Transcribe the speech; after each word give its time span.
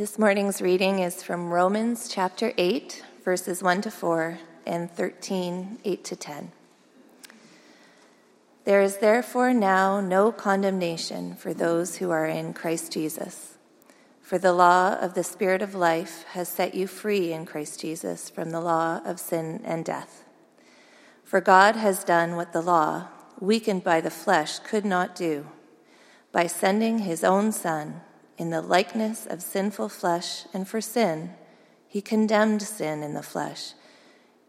This 0.00 0.18
morning's 0.18 0.62
reading 0.62 1.00
is 1.00 1.22
from 1.22 1.50
Romans 1.50 2.08
chapter 2.08 2.54
8, 2.56 3.04
verses 3.22 3.62
1 3.62 3.82
to 3.82 3.90
4 3.90 4.38
and 4.64 4.90
13, 4.90 5.76
8 5.84 6.04
to 6.04 6.16
10. 6.16 6.52
There 8.64 8.80
is 8.80 8.96
therefore 8.96 9.52
now 9.52 10.00
no 10.00 10.32
condemnation 10.32 11.34
for 11.34 11.52
those 11.52 11.96
who 11.96 12.10
are 12.10 12.24
in 12.24 12.54
Christ 12.54 12.90
Jesus. 12.94 13.58
For 14.22 14.38
the 14.38 14.54
law 14.54 14.94
of 14.94 15.12
the 15.12 15.22
Spirit 15.22 15.60
of 15.60 15.74
life 15.74 16.24
has 16.30 16.48
set 16.48 16.74
you 16.74 16.86
free 16.86 17.34
in 17.34 17.44
Christ 17.44 17.78
Jesus 17.78 18.30
from 18.30 18.52
the 18.52 18.60
law 18.62 19.02
of 19.04 19.20
sin 19.20 19.60
and 19.66 19.84
death. 19.84 20.24
For 21.24 21.42
God 21.42 21.76
has 21.76 22.04
done 22.04 22.36
what 22.36 22.54
the 22.54 22.62
law, 22.62 23.08
weakened 23.38 23.84
by 23.84 24.00
the 24.00 24.10
flesh, 24.10 24.60
could 24.60 24.86
not 24.86 25.14
do, 25.14 25.48
by 26.32 26.46
sending 26.46 27.00
his 27.00 27.22
own 27.22 27.52
Son 27.52 28.00
in 28.40 28.48
the 28.48 28.62
likeness 28.62 29.26
of 29.26 29.42
sinful 29.42 29.90
flesh, 29.90 30.46
and 30.54 30.66
for 30.66 30.80
sin, 30.80 31.30
he 31.86 32.00
condemned 32.00 32.62
sin 32.62 33.02
in 33.02 33.12
the 33.12 33.22
flesh, 33.22 33.74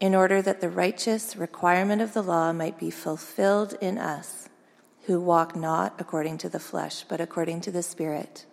in 0.00 0.14
order 0.14 0.40
that 0.40 0.62
the 0.62 0.70
righteous 0.70 1.36
requirement 1.36 2.00
of 2.00 2.14
the 2.14 2.22
law 2.22 2.54
might 2.54 2.78
be 2.78 2.90
fulfilled 2.90 3.76
in 3.82 3.98
us, 3.98 4.48
who 5.02 5.20
walk 5.20 5.54
not 5.54 5.94
according 5.98 6.38
to 6.38 6.48
the 6.48 6.58
flesh, 6.58 7.04
but 7.06 7.20
according 7.20 7.60
to 7.60 7.70
the 7.70 7.82
Spirit. 7.82 8.46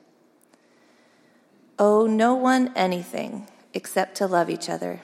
Owe 1.79 2.05
no 2.05 2.35
one 2.35 2.73
anything 2.75 3.47
except 3.73 4.15
to 4.15 4.27
love 4.27 4.49
each 4.49 4.69
other, 4.69 4.99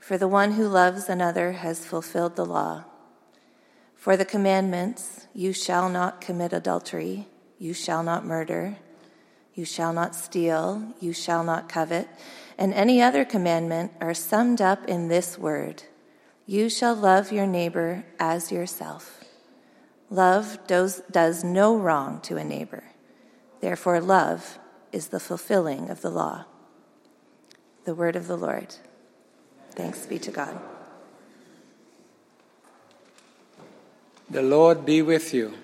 for 0.00 0.18
the 0.18 0.26
one 0.26 0.54
who 0.54 0.66
loves 0.66 1.08
another 1.08 1.52
has 1.52 1.86
fulfilled 1.86 2.34
the 2.34 2.44
law. 2.44 2.82
For 3.94 4.16
the 4.16 4.24
commandments, 4.24 5.28
you 5.32 5.52
shall 5.52 5.88
not 5.88 6.20
commit 6.20 6.52
adultery, 6.52 7.28
you 7.60 7.72
shall 7.72 8.02
not 8.02 8.26
murder, 8.26 8.78
you 9.54 9.64
shall 9.64 9.92
not 9.92 10.14
steal, 10.14 10.94
you 11.00 11.12
shall 11.12 11.44
not 11.44 11.68
covet, 11.68 12.08
and 12.56 12.72
any 12.72 13.02
other 13.02 13.24
commandment 13.24 13.92
are 14.00 14.14
summed 14.14 14.60
up 14.60 14.88
in 14.88 15.08
this 15.08 15.38
word 15.38 15.84
You 16.46 16.68
shall 16.68 16.94
love 16.94 17.32
your 17.32 17.46
neighbor 17.46 18.04
as 18.18 18.50
yourself. 18.50 19.24
Love 20.10 20.58
does, 20.66 21.02
does 21.10 21.44
no 21.44 21.76
wrong 21.76 22.20
to 22.22 22.36
a 22.36 22.44
neighbor. 22.44 22.84
Therefore, 23.60 24.00
love 24.00 24.58
is 24.90 25.08
the 25.08 25.20
fulfilling 25.20 25.88
of 25.88 26.02
the 26.02 26.10
law. 26.10 26.44
The 27.84 27.94
word 27.94 28.16
of 28.16 28.26
the 28.26 28.36
Lord. 28.36 28.74
Thanks 29.70 30.04
be 30.04 30.18
to 30.18 30.30
God. 30.30 30.60
The 34.28 34.42
Lord 34.42 34.84
be 34.84 35.00
with 35.00 35.32
you. 35.32 35.54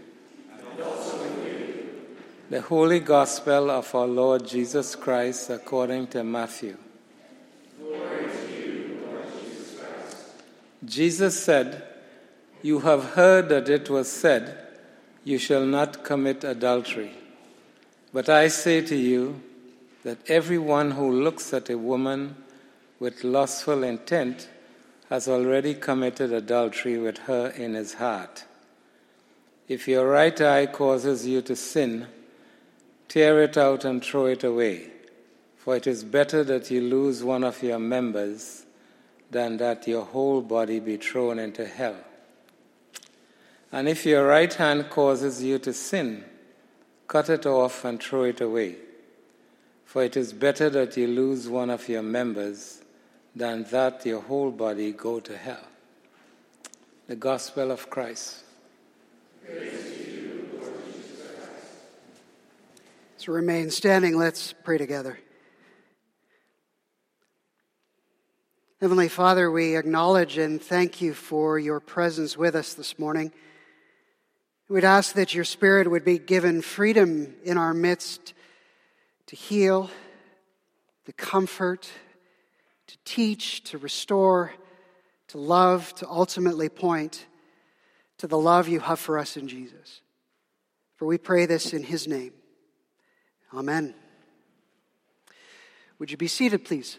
The 2.50 2.62
Holy 2.62 3.00
Gospel 3.00 3.70
of 3.70 3.94
our 3.94 4.06
Lord 4.06 4.48
Jesus 4.48 4.96
Christ 4.96 5.50
according 5.50 6.06
to 6.06 6.24
Matthew. 6.24 6.78
You, 7.78 8.30
Jesus, 9.38 10.32
Jesus 10.82 11.44
said, 11.44 11.82
You 12.62 12.78
have 12.78 13.10
heard 13.10 13.50
that 13.50 13.68
it 13.68 13.90
was 13.90 14.10
said, 14.10 14.66
You 15.24 15.36
shall 15.36 15.66
not 15.66 16.02
commit 16.04 16.42
adultery. 16.42 17.12
But 18.14 18.30
I 18.30 18.48
say 18.48 18.80
to 18.80 18.96
you 18.96 19.42
that 20.04 20.30
everyone 20.30 20.92
who 20.92 21.12
looks 21.22 21.52
at 21.52 21.68
a 21.68 21.76
woman 21.76 22.34
with 22.98 23.24
lustful 23.24 23.84
intent 23.84 24.48
has 25.10 25.28
already 25.28 25.74
committed 25.74 26.32
adultery 26.32 26.96
with 26.96 27.18
her 27.18 27.48
in 27.48 27.74
his 27.74 27.94
heart. 27.94 28.46
If 29.68 29.86
your 29.86 30.08
right 30.08 30.40
eye 30.40 30.64
causes 30.64 31.26
you 31.26 31.42
to 31.42 31.54
sin, 31.54 32.06
Tear 33.08 33.42
it 33.42 33.56
out 33.56 33.86
and 33.86 34.04
throw 34.04 34.26
it 34.26 34.44
away, 34.44 34.90
for 35.56 35.76
it 35.76 35.86
is 35.86 36.04
better 36.04 36.44
that 36.44 36.70
you 36.70 36.82
lose 36.82 37.24
one 37.24 37.42
of 37.42 37.62
your 37.62 37.78
members 37.78 38.66
than 39.30 39.56
that 39.56 39.88
your 39.88 40.04
whole 40.04 40.42
body 40.42 40.78
be 40.78 40.98
thrown 40.98 41.38
into 41.38 41.66
hell. 41.66 41.96
And 43.72 43.88
if 43.88 44.04
your 44.04 44.26
right 44.26 44.52
hand 44.52 44.90
causes 44.90 45.42
you 45.42 45.58
to 45.60 45.72
sin, 45.72 46.24
cut 47.06 47.30
it 47.30 47.46
off 47.46 47.84
and 47.84 48.02
throw 48.02 48.24
it 48.24 48.40
away, 48.40 48.76
for 49.84 50.04
it 50.04 50.16
is 50.16 50.32
better 50.32 50.68
that 50.70 50.96
you 50.96 51.06
lose 51.06 51.48
one 51.48 51.70
of 51.70 51.88
your 51.88 52.02
members 52.02 52.82
than 53.34 53.64
that 53.64 54.04
your 54.04 54.20
whole 54.20 54.50
body 54.50 54.92
go 54.92 55.20
to 55.20 55.36
hell. 55.36 55.66
The 57.06 57.16
Gospel 57.16 57.70
of 57.70 57.88
Christ. 57.88 58.42
Praise 59.44 60.07
So 63.18 63.32
remain 63.32 63.68
standing. 63.70 64.16
Let's 64.16 64.54
pray 64.62 64.78
together. 64.78 65.18
Heavenly 68.80 69.08
Father, 69.08 69.50
we 69.50 69.76
acknowledge 69.76 70.38
and 70.38 70.62
thank 70.62 71.00
you 71.00 71.14
for 71.14 71.58
your 71.58 71.80
presence 71.80 72.36
with 72.36 72.54
us 72.54 72.74
this 72.74 72.96
morning. 72.96 73.32
We'd 74.68 74.84
ask 74.84 75.14
that 75.14 75.34
your 75.34 75.42
Spirit 75.42 75.90
would 75.90 76.04
be 76.04 76.20
given 76.20 76.62
freedom 76.62 77.34
in 77.42 77.58
our 77.58 77.74
midst 77.74 78.34
to 79.26 79.34
heal, 79.34 79.90
to 81.06 81.12
comfort, 81.12 81.90
to 82.86 82.96
teach, 83.04 83.64
to 83.64 83.78
restore, 83.78 84.52
to 85.26 85.38
love, 85.38 85.92
to 85.96 86.08
ultimately 86.08 86.68
point 86.68 87.26
to 88.18 88.28
the 88.28 88.38
love 88.38 88.68
you 88.68 88.78
have 88.78 89.00
for 89.00 89.18
us 89.18 89.36
in 89.36 89.48
Jesus. 89.48 90.02
For 90.94 91.06
we 91.06 91.18
pray 91.18 91.46
this 91.46 91.72
in 91.72 91.82
his 91.82 92.06
name. 92.06 92.32
Amen. 93.54 93.94
Would 95.98 96.10
you 96.10 96.18
be 96.18 96.28
seated, 96.28 96.66
please? 96.66 96.98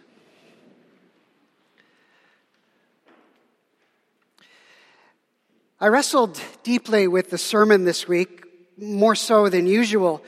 I 5.80 5.88
wrestled 5.88 6.42
deeply 6.64 7.08
with 7.08 7.30
the 7.30 7.38
sermon 7.38 7.86
this 7.86 8.08
week, 8.08 8.44
more 8.78 9.14
so 9.14 9.48
than 9.48 9.68
usual. 9.68 10.24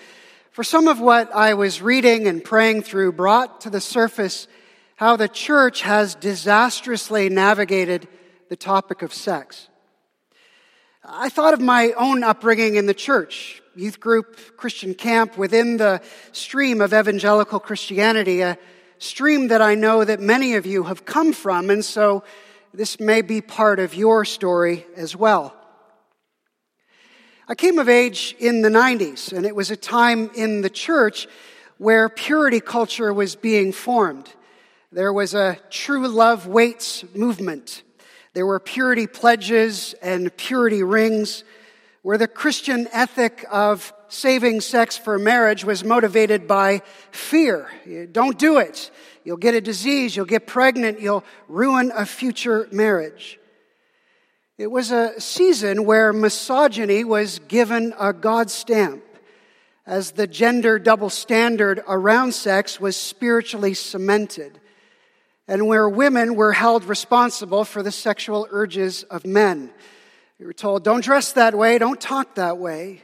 For 0.52 0.64
some 0.64 0.88
of 0.88 1.00
what 1.00 1.34
I 1.34 1.56
was 1.56 1.82
reading 1.82 2.28
and 2.28 2.44
praying 2.44 2.84
through 2.84 3.14
brought 3.14 3.62
to 3.62 3.72
the 3.72 3.82
surface 3.82 4.48
how 4.98 5.16
the 5.16 5.28
church 5.28 5.82
has 5.82 6.14
disastrously 6.14 7.30
navigated 7.30 8.08
the 8.50 8.56
topic 8.56 9.02
of 9.02 9.12
sex. 9.12 9.70
I 11.04 11.30
thought 11.30 11.56
of 11.56 11.62
my 11.62 11.94
own 11.98 12.24
upbringing 12.24 12.76
in 12.76 12.86
the 12.86 12.94
church 12.94 13.61
youth 13.76 14.00
group, 14.00 14.58
Christian 14.58 14.94
camp 14.94 15.38
within 15.38 15.78
the 15.78 16.02
stream 16.32 16.82
of 16.82 16.94
evangelical 16.94 17.60
Christianity, 17.60 18.42
a 18.42 18.58
stream 18.98 19.48
that 19.48 19.62
I 19.62 19.76
know 19.76 20.04
that 20.04 20.20
many 20.20 20.56
of 20.56 20.66
you 20.66 20.84
have 20.84 21.06
come 21.06 21.34
from, 21.34 21.70
and 21.70 21.84
so 21.84 22.24
this 22.74 23.00
may 23.00 23.22
be 23.22 23.42
part 23.42 23.80
of 23.80 23.96
your 23.96 24.26
story 24.26 24.86
as 24.96 25.16
well. 25.16 25.56
I 27.48 27.56
came 27.56 27.80
of 27.80 27.90
age 27.90 28.36
in 28.40 28.62
the 28.62 28.70
90s, 28.70 29.34
and 29.34 29.46
it 29.46 29.56
was 29.56 29.72
a 29.72 29.76
time 29.76 30.30
in 30.36 30.62
the 30.62 30.70
church 30.70 31.28
where 31.78 32.10
purity 32.10 32.60
culture 32.60 33.14
was 33.14 33.36
being 33.36 33.72
formed. 33.72 34.30
There 34.92 35.12
was 35.12 35.34
a 35.34 35.58
true 35.70 36.08
love 36.08 36.48
waits 36.48 37.04
movement. 37.16 37.84
There 38.34 38.46
were 38.46 38.60
purity 38.60 39.08
pledges 39.08 39.96
and 40.02 40.36
purity 40.38 40.84
rings 40.84 41.44
where 42.02 42.18
the 42.18 42.28
Christian 42.28 42.88
ethic 42.92 43.46
of 43.52 43.94
saving 44.08 44.62
sex 44.62 44.98
for 44.98 45.20
marriage 45.20 45.64
was 45.64 45.84
motivated 45.84 46.48
by 46.48 46.82
fear. 47.12 47.70
Don't 48.12 48.38
do 48.38 48.58
it. 48.58 48.92
You'll 49.24 49.38
get 49.38 49.54
a 49.54 49.62
disease, 49.62 50.16
you'll 50.16 50.26
get 50.26 50.48
pregnant, 50.48 51.00
you'll 51.00 51.24
ruin 51.48 51.92
a 51.96 52.06
future 52.06 52.68
marriage. 52.72 53.40
It 54.58 54.72
was 54.72 54.92
a 54.92 55.20
season 55.20 55.86
where 55.86 56.12
misogyny 56.12 57.04
was 57.04 57.40
given 57.48 57.94
a 58.00 58.14
God 58.14 58.50
stamp 58.50 59.04
as 59.86 60.12
the 60.12 60.28
gender 60.28 60.80
double 60.80 61.10
standard 61.10 61.84
around 61.88 62.34
sex 62.34 62.80
was 62.80 62.96
spiritually 62.96 63.74
cemented 63.74 64.60
and 65.48 65.68
where 65.68 65.90
women 65.90 66.36
were 66.36 66.54
held 66.54 66.86
responsible 66.86 67.64
for 67.64 67.84
the 67.84 67.92
sexual 67.92 68.48
urges 68.52 69.04
of 69.04 69.26
men. 69.26 69.72
We 70.42 70.48
were 70.48 70.54
told, 70.54 70.84
don't 70.84 71.04
dress 71.04 71.34
that 71.34 71.54
way, 71.54 71.78
don't 71.78 72.02
talk 72.02 72.34
that 72.34 72.58
way. 72.58 73.04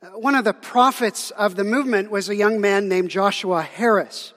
Uh, 0.00 0.10
one 0.10 0.36
of 0.36 0.44
the 0.44 0.52
prophets 0.52 1.32
of 1.32 1.56
the 1.56 1.64
movement 1.64 2.08
was 2.08 2.28
a 2.28 2.36
young 2.36 2.60
man 2.60 2.88
named 2.88 3.10
Joshua 3.10 3.62
Harris. 3.62 4.32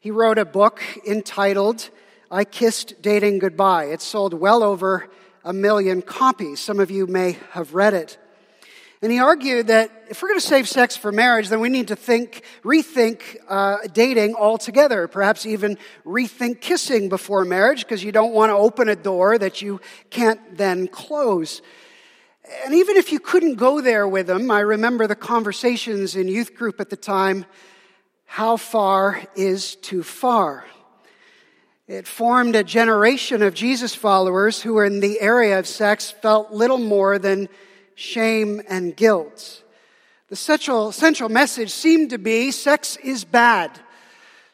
He 0.00 0.10
wrote 0.10 0.38
a 0.38 0.46
book 0.46 0.80
entitled, 1.06 1.90
I 2.30 2.44
Kissed 2.44 3.02
Dating 3.02 3.40
Goodbye. 3.40 3.88
It 3.88 4.00
sold 4.00 4.32
well 4.32 4.62
over 4.62 5.10
a 5.44 5.52
million 5.52 6.00
copies. 6.00 6.60
Some 6.60 6.80
of 6.80 6.90
you 6.90 7.06
may 7.06 7.36
have 7.50 7.74
read 7.74 7.92
it. 7.92 8.16
And 9.04 9.12
he 9.12 9.18
argued 9.18 9.66
that 9.66 9.90
if 10.08 10.22
we're 10.22 10.28
going 10.28 10.40
to 10.40 10.46
save 10.46 10.66
sex 10.66 10.96
for 10.96 11.12
marriage, 11.12 11.50
then 11.50 11.60
we 11.60 11.68
need 11.68 11.88
to 11.88 11.94
think, 11.94 12.42
rethink 12.62 13.36
uh, 13.46 13.80
dating 13.92 14.34
altogether. 14.34 15.06
Perhaps 15.08 15.44
even 15.44 15.76
rethink 16.06 16.62
kissing 16.62 17.10
before 17.10 17.44
marriage 17.44 17.80
because 17.80 18.02
you 18.02 18.12
don't 18.12 18.32
want 18.32 18.48
to 18.48 18.54
open 18.54 18.88
a 18.88 18.96
door 18.96 19.36
that 19.36 19.60
you 19.60 19.78
can't 20.08 20.56
then 20.56 20.88
close. 20.88 21.60
And 22.64 22.72
even 22.72 22.96
if 22.96 23.12
you 23.12 23.20
couldn't 23.20 23.56
go 23.56 23.82
there 23.82 24.08
with 24.08 24.30
him, 24.30 24.50
I 24.50 24.60
remember 24.60 25.06
the 25.06 25.14
conversations 25.14 26.16
in 26.16 26.26
youth 26.26 26.54
group 26.54 26.80
at 26.80 26.88
the 26.88 26.96
time. 26.96 27.44
How 28.24 28.56
far 28.56 29.22
is 29.36 29.74
too 29.74 30.02
far? 30.02 30.64
It 31.86 32.06
formed 32.06 32.56
a 32.56 32.64
generation 32.64 33.42
of 33.42 33.52
Jesus 33.52 33.94
followers 33.94 34.62
who, 34.62 34.80
in 34.80 35.00
the 35.00 35.20
area 35.20 35.58
of 35.58 35.66
sex, 35.66 36.10
felt 36.10 36.52
little 36.52 36.78
more 36.78 37.18
than 37.18 37.50
shame 37.94 38.62
and 38.68 38.96
guilt. 38.96 39.62
The 40.28 40.36
central, 40.36 40.92
central 40.92 41.28
message 41.28 41.70
seemed 41.70 42.10
to 42.10 42.18
be 42.18 42.50
sex 42.50 42.96
is 42.96 43.24
bad. 43.24 43.78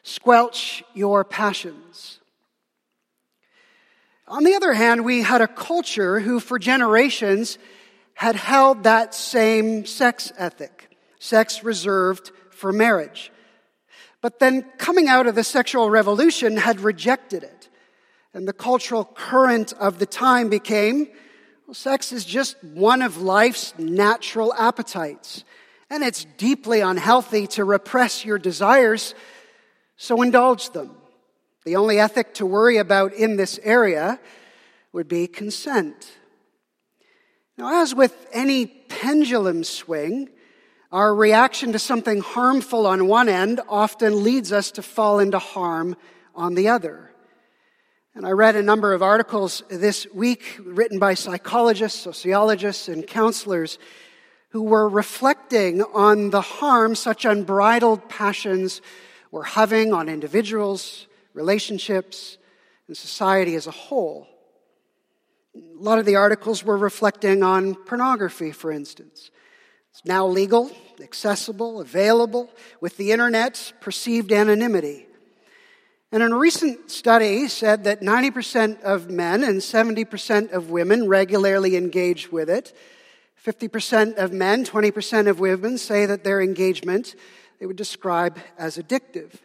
Squelch 0.03 0.83
your 0.93 1.23
passions. 1.23 2.19
On 4.27 4.43
the 4.43 4.55
other 4.55 4.73
hand, 4.73 5.03
we 5.03 5.21
had 5.23 5.41
a 5.41 5.47
culture 5.47 6.19
who, 6.19 6.39
for 6.39 6.57
generations, 6.57 7.57
had 8.13 8.35
held 8.35 8.83
that 8.83 9.13
same 9.13 9.85
sex 9.85 10.31
ethic, 10.37 10.95
sex 11.19 11.63
reserved 11.63 12.31
for 12.49 12.71
marriage. 12.71 13.31
But 14.21 14.39
then, 14.39 14.63
coming 14.77 15.07
out 15.07 15.27
of 15.27 15.35
the 15.35 15.43
sexual 15.43 15.89
revolution, 15.89 16.57
had 16.57 16.79
rejected 16.79 17.43
it. 17.43 17.69
And 18.33 18.47
the 18.47 18.53
cultural 18.53 19.03
current 19.03 19.73
of 19.73 19.99
the 19.99 20.05
time 20.05 20.49
became 20.49 21.07
well, 21.71 21.75
sex 21.75 22.11
is 22.11 22.25
just 22.25 22.61
one 22.65 23.01
of 23.01 23.21
life's 23.21 23.73
natural 23.79 24.53
appetites. 24.55 25.45
And 25.89 26.03
it's 26.03 26.25
deeply 26.35 26.81
unhealthy 26.81 27.47
to 27.47 27.63
repress 27.63 28.25
your 28.25 28.37
desires, 28.37 29.15
so 29.95 30.21
indulge 30.21 30.71
them. 30.71 30.91
The 31.63 31.77
only 31.77 31.97
ethic 31.97 32.33
to 32.33 32.45
worry 32.45 32.75
about 32.75 33.13
in 33.13 33.37
this 33.37 33.57
area 33.63 34.19
would 34.91 35.07
be 35.07 35.27
consent. 35.27 36.11
Now, 37.57 37.81
as 37.81 37.95
with 37.95 38.27
any 38.33 38.65
pendulum 38.65 39.63
swing, 39.63 40.27
our 40.91 41.15
reaction 41.15 41.71
to 41.71 41.79
something 41.79 42.19
harmful 42.19 42.85
on 42.85 43.07
one 43.07 43.29
end 43.29 43.61
often 43.69 44.25
leads 44.25 44.51
us 44.51 44.71
to 44.71 44.81
fall 44.81 45.19
into 45.19 45.39
harm 45.39 45.95
on 46.35 46.55
the 46.55 46.67
other. 46.67 47.10
And 48.13 48.25
I 48.25 48.31
read 48.31 48.57
a 48.57 48.61
number 48.61 48.91
of 48.93 49.01
articles 49.01 49.63
this 49.69 50.05
week 50.13 50.59
written 50.65 50.99
by 50.99 51.13
psychologists, 51.13 52.01
sociologists, 52.01 52.89
and 52.89 53.07
counselors 53.07 53.79
who 54.49 54.63
were 54.63 54.89
reflecting 54.89 55.81
on 55.81 56.29
the 56.29 56.41
harm 56.41 56.93
such 56.93 57.23
unbridled 57.23 58.09
passions 58.09 58.81
were 59.31 59.45
having 59.45 59.93
on 59.93 60.09
individuals, 60.09 61.07
relationships, 61.33 62.37
and 62.87 62.97
society 62.97 63.55
as 63.55 63.65
a 63.65 63.71
whole. 63.71 64.27
A 65.55 65.59
lot 65.81 65.97
of 65.97 66.05
the 66.05 66.17
articles 66.17 66.65
were 66.65 66.77
reflecting 66.77 67.43
on 67.43 67.75
pornography, 67.75 68.51
for 68.51 68.73
instance. 68.73 69.31
It's 69.91 70.03
now 70.03 70.27
legal, 70.27 70.69
accessible, 71.01 71.79
available, 71.79 72.49
with 72.81 72.97
the 72.97 73.13
internet's 73.13 73.71
perceived 73.79 74.33
anonymity. 74.33 75.07
And 76.11 76.21
a 76.21 76.35
recent 76.35 76.91
study 76.91 77.47
said 77.47 77.85
that 77.85 78.01
90% 78.01 78.81
of 78.81 79.09
men 79.09 79.43
and 79.43 79.61
70% 79.61 80.51
of 80.51 80.69
women 80.69 81.07
regularly 81.07 81.77
engage 81.77 82.31
with 82.31 82.49
it. 82.49 82.75
50% 83.45 84.17
of 84.17 84.33
men, 84.33 84.65
20% 84.65 85.27
of 85.27 85.39
women 85.39 85.77
say 85.77 86.05
that 86.05 86.23
their 86.23 86.41
engagement 86.41 87.15
they 87.61 87.67
would 87.67 87.77
describe 87.77 88.39
as 88.57 88.77
addictive. 88.77 89.35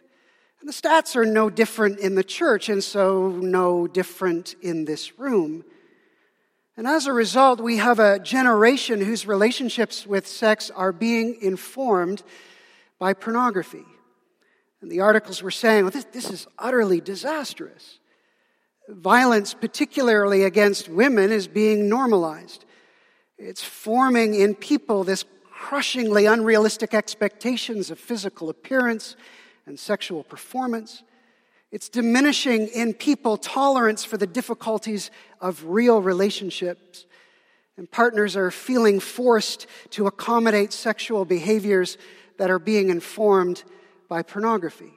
And 0.59 0.67
the 0.67 0.73
stats 0.73 1.15
are 1.15 1.23
no 1.25 1.51
different 1.51 1.99
in 1.99 2.15
the 2.15 2.23
church, 2.23 2.67
and 2.67 2.83
so 2.83 3.29
no 3.29 3.85
different 3.85 4.55
in 4.59 4.85
this 4.85 5.19
room. 5.19 5.63
And 6.75 6.87
as 6.87 7.05
a 7.05 7.13
result, 7.13 7.61
we 7.61 7.77
have 7.77 7.99
a 7.99 8.17
generation 8.17 9.01
whose 9.01 9.27
relationships 9.27 10.07
with 10.07 10.25
sex 10.25 10.71
are 10.71 10.91
being 10.91 11.37
informed 11.43 12.23
by 12.97 13.13
pornography. 13.13 13.85
And 14.81 14.91
the 14.91 14.99
articles 15.01 15.41
were 15.41 15.51
saying, 15.51 15.83
well, 15.83 15.91
this, 15.91 16.05
this 16.05 16.29
is 16.29 16.47
utterly 16.57 17.01
disastrous. 17.01 17.99
Violence, 18.87 19.53
particularly 19.53 20.43
against 20.43 20.87
women, 20.87 21.31
is 21.31 21.47
being 21.47 21.89
normalized. 21.89 22.65
It's 23.37 23.63
forming 23.63 24.35
in 24.35 24.55
people 24.55 25.03
this 25.03 25.25
crushingly 25.51 26.25
unrealistic 26.25 26.93
expectations 26.93 27.91
of 27.91 27.99
physical 27.99 28.49
appearance 28.49 29.15
and 29.65 29.79
sexual 29.79 30.23
performance. 30.23 31.03
It's 31.71 31.89
diminishing 31.89 32.67
in 32.67 32.93
people 32.93 33.35
tolerance 33.37 34.05
for 34.05 34.17
the 34.17 34.27
difficulties 34.27 35.11
of 35.41 35.65
real 35.65 36.01
relationships. 36.01 37.05
And 37.75 37.91
partners 37.91 38.35
are 38.37 38.51
feeling 38.51 38.99
forced 38.99 39.67
to 39.91 40.07
accommodate 40.07 40.71
sexual 40.71 41.25
behaviors 41.25 41.97
that 42.37 42.49
are 42.49 42.59
being 42.59 42.89
informed 42.89 43.63
by 44.07 44.21
pornography. 44.21 44.93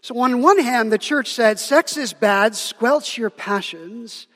So, 0.00 0.18
on 0.18 0.42
one 0.42 0.58
hand, 0.58 0.90
the 0.90 0.98
church 0.98 1.32
said, 1.32 1.58
sex 1.58 1.96
is 1.96 2.12
bad, 2.12 2.56
squelch 2.56 3.18
your 3.18 3.30
passions. 3.30 4.26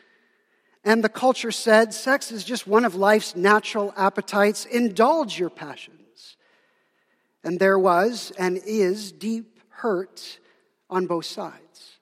And 0.85 1.03
the 1.03 1.09
culture 1.09 1.51
said 1.51 1.93
sex 1.93 2.31
is 2.31 2.45
just 2.45 2.67
one 2.67 2.85
of 2.85 2.95
life's 2.95 3.35
natural 3.35 3.93
appetites. 3.97 4.67
Indulge 4.67 5.37
your 5.37 5.51
passions. 5.51 6.37
And 7.43 7.59
there 7.59 7.79
was 7.79 8.33
and 8.39 8.61
is 8.65 9.11
deep 9.11 9.59
hurt 9.69 10.39
on 10.89 11.07
both 11.07 11.25
sides. 11.25 11.99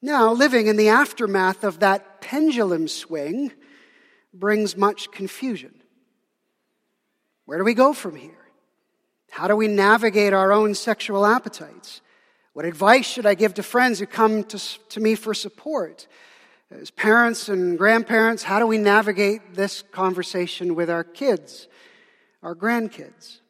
Now, 0.00 0.32
living 0.32 0.68
in 0.68 0.76
the 0.76 0.90
aftermath 0.90 1.64
of 1.64 1.80
that 1.80 2.20
pendulum 2.20 2.86
swing 2.86 3.50
brings 4.32 4.76
much 4.76 5.10
confusion. 5.10 5.82
Where 7.46 7.58
do 7.58 7.64
we 7.64 7.74
go 7.74 7.92
from 7.92 8.14
here? 8.14 8.45
How 9.30 9.48
do 9.48 9.56
we 9.56 9.68
navigate 9.68 10.32
our 10.32 10.52
own 10.52 10.74
sexual 10.74 11.26
appetites? 11.26 12.00
What 12.52 12.64
advice 12.64 13.06
should 13.06 13.26
I 13.26 13.34
give 13.34 13.54
to 13.54 13.62
friends 13.62 13.98
who 13.98 14.06
come 14.06 14.44
to, 14.44 14.58
to 14.88 15.00
me 15.00 15.14
for 15.14 15.34
support? 15.34 16.06
As 16.70 16.90
parents 16.90 17.48
and 17.48 17.76
grandparents, 17.78 18.42
how 18.42 18.58
do 18.58 18.66
we 18.66 18.78
navigate 18.78 19.54
this 19.54 19.82
conversation 19.92 20.74
with 20.74 20.90
our 20.90 21.04
kids, 21.04 21.68
our 22.42 22.54
grandkids? 22.54 23.40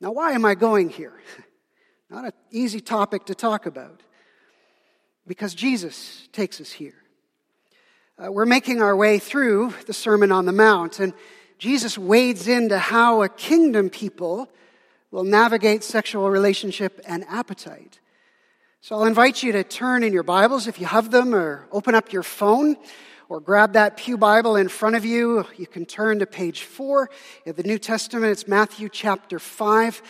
Now, 0.00 0.12
why 0.12 0.32
am 0.32 0.44
I 0.44 0.54
going 0.54 0.90
here? 0.90 1.14
Not 2.10 2.26
an 2.26 2.32
easy 2.50 2.80
topic 2.80 3.26
to 3.26 3.34
talk 3.34 3.64
about. 3.64 4.02
Because 5.26 5.54
Jesus 5.54 6.28
takes 6.32 6.60
us 6.60 6.72
here. 6.72 7.02
Uh, 8.22 8.30
we're 8.30 8.44
making 8.44 8.82
our 8.82 8.94
way 8.94 9.18
through 9.18 9.72
the 9.86 9.92
Sermon 9.94 10.30
on 10.30 10.44
the 10.44 10.52
Mount, 10.52 11.00
and 11.00 11.14
Jesus 11.58 11.96
wades 11.96 12.48
into 12.48 12.78
how 12.78 13.22
a 13.22 13.28
kingdom 13.28 13.90
people 13.90 14.48
will 15.10 15.24
navigate 15.24 15.84
sexual 15.84 16.28
relationship 16.28 17.00
and 17.06 17.24
appetite. 17.28 18.00
So 18.80 18.96
I'll 18.96 19.04
invite 19.04 19.42
you 19.42 19.52
to 19.52 19.64
turn 19.64 20.02
in 20.02 20.12
your 20.12 20.24
Bibles 20.24 20.66
if 20.66 20.80
you 20.80 20.86
have 20.86 21.10
them, 21.10 21.34
or 21.34 21.66
open 21.72 21.94
up 21.94 22.12
your 22.12 22.22
phone, 22.22 22.76
or 23.28 23.40
grab 23.40 23.72
that 23.74 23.96
Pew 23.96 24.18
Bible 24.18 24.56
in 24.56 24.68
front 24.68 24.96
of 24.96 25.04
you. 25.04 25.46
You 25.56 25.66
can 25.66 25.86
turn 25.86 26.18
to 26.18 26.26
page 26.26 26.62
four 26.64 27.08
of 27.46 27.56
the 27.56 27.62
New 27.62 27.78
Testament. 27.78 28.32
It's 28.32 28.46
Matthew 28.46 28.88
chapter 28.88 29.38
five, 29.38 30.02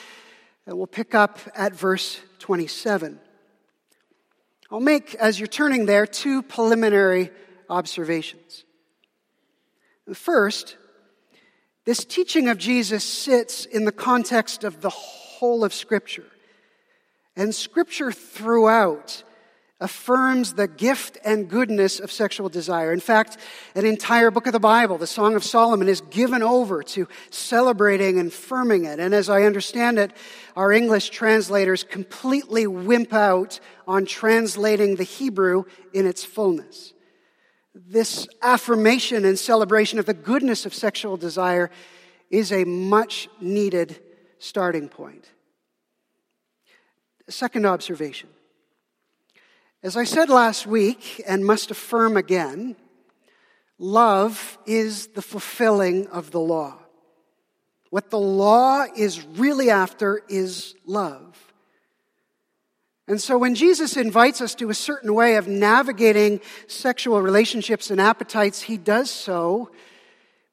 and 0.66 0.76
we'll 0.76 0.86
pick 0.86 1.14
up 1.14 1.38
at 1.54 1.74
verse 1.74 2.20
27. 2.40 3.20
I'll 4.70 4.80
make, 4.80 5.14
as 5.16 5.38
you're 5.38 5.46
turning 5.46 5.86
there, 5.86 6.06
two 6.06 6.42
preliminary 6.42 7.30
observations. 7.70 8.64
First, 10.12 10.76
this 11.85 12.05
teaching 12.05 12.49
of 12.49 12.59
Jesus 12.59 13.05
sits 13.05 13.64
in 13.64 13.85
the 13.85 13.93
context 13.93 14.64
of 14.64 14.81
the 14.81 14.91
whole 14.91 15.64
of 15.64 15.75
Scripture. 15.75 16.26
And 17.37 17.55
scripture 17.55 18.12
throughout 18.12 19.25
affirms 19.81 20.55
the 20.55 20.69
gift 20.69 21.19
and 21.25 21.49
goodness 21.49 21.99
of 22.00 22.11
sexual 22.11 22.49
desire. 22.49 22.93
In 22.93 23.00
fact, 23.00 23.37
an 23.75 23.85
entire 23.85 24.31
book 24.31 24.47
of 24.47 24.53
the 24.53 24.61
Bible, 24.61 24.99
the 24.99 25.07
Song 25.07 25.35
of 25.35 25.45
Solomon, 25.45 25.88
is 25.88 26.00
given 26.00 26.43
over 26.43 26.83
to 26.83 27.09
celebrating 27.31 28.19
and 28.19 28.29
affirming 28.29 28.85
it. 28.85 29.00
And 29.00 29.12
as 29.12 29.29
I 29.29 29.43
understand 29.43 29.99
it, 29.99 30.12
our 30.57 30.73
English 30.73 31.11
translators 31.11 31.83
completely 31.83 32.67
wimp 32.67 33.12
out 33.12 33.61
on 33.87 34.07
translating 34.07 34.97
the 34.97 35.05
Hebrew 35.05 35.64
in 35.93 36.07
its 36.07 36.25
fullness. 36.25 36.93
This 37.75 38.28
affirmation 38.40 39.25
and 39.25 39.37
celebration 39.37 39.99
of 39.99 40.07
the 40.07 40.14
goodness 40.14 40.64
of 40.64 40.73
sexual 40.73 41.16
desire 41.16 41.71
is 42.31 42.52
a 42.52 42.64
much 42.64 43.28
needed 43.40 44.00
starting 44.38 44.88
point. 44.88 45.28
Second 47.28 47.66
observation. 47.66 48.28
As 49.83 49.97
I 49.97 50.04
said 50.04 50.28
last 50.28 50.66
week 50.66 51.23
and 51.26 51.45
must 51.45 51.71
affirm 51.71 52.16
again, 52.16 52.76
love 53.78 54.57
is 54.66 55.09
the 55.09 55.23
fulfilling 55.23 56.07
of 56.09 56.31
the 56.31 56.40
law. 56.40 56.78
What 57.90 58.11
the 58.11 58.19
law 58.19 58.85
is 58.97 59.25
really 59.25 59.71
after 59.71 60.23
is 60.28 60.75
love. 60.87 61.53
And 63.06 63.20
so 63.20 63.37
when 63.37 63.54
Jesus 63.54 63.96
invites 63.96 64.40
us 64.40 64.54
to 64.56 64.70
a 64.70 64.75
certain 64.75 65.14
way 65.14 65.37
of 65.37 65.46
navigating 65.46 66.40
sexual 66.66 67.20
relationships 67.20 67.90
and 67.90 68.00
appetites, 68.00 68.62
he 68.62 68.78
does 68.78 69.11
so 69.11 69.70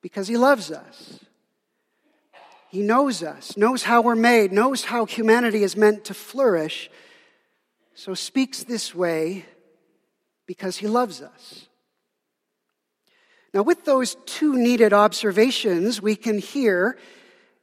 because 0.02 0.28
he 0.28 0.36
loves 0.36 0.72
us. 0.72 1.20
He 2.70 2.82
knows 2.82 3.22
us, 3.24 3.58
knows 3.58 3.84
how 3.84 4.02
we're 4.02 4.16
made, 4.16 4.52
knows 4.52 4.86
how 4.86 5.06
humanity 5.06 5.64
is 5.64 5.76
meant 5.76 6.06
to 6.06 6.14
flourish, 6.14 6.90
so 7.94 8.14
speaks 8.14 8.64
this 8.64 8.96
way 8.96 9.46
because 10.46 10.78
he 10.78 10.88
loves 10.88 11.22
us. 11.22 11.68
Now, 13.54 13.64
with 13.64 13.84
those 13.84 14.16
two 14.26 14.56
needed 14.56 14.94
observations, 14.94 16.02
we 16.02 16.16
can 16.16 16.40
hear 16.40 16.98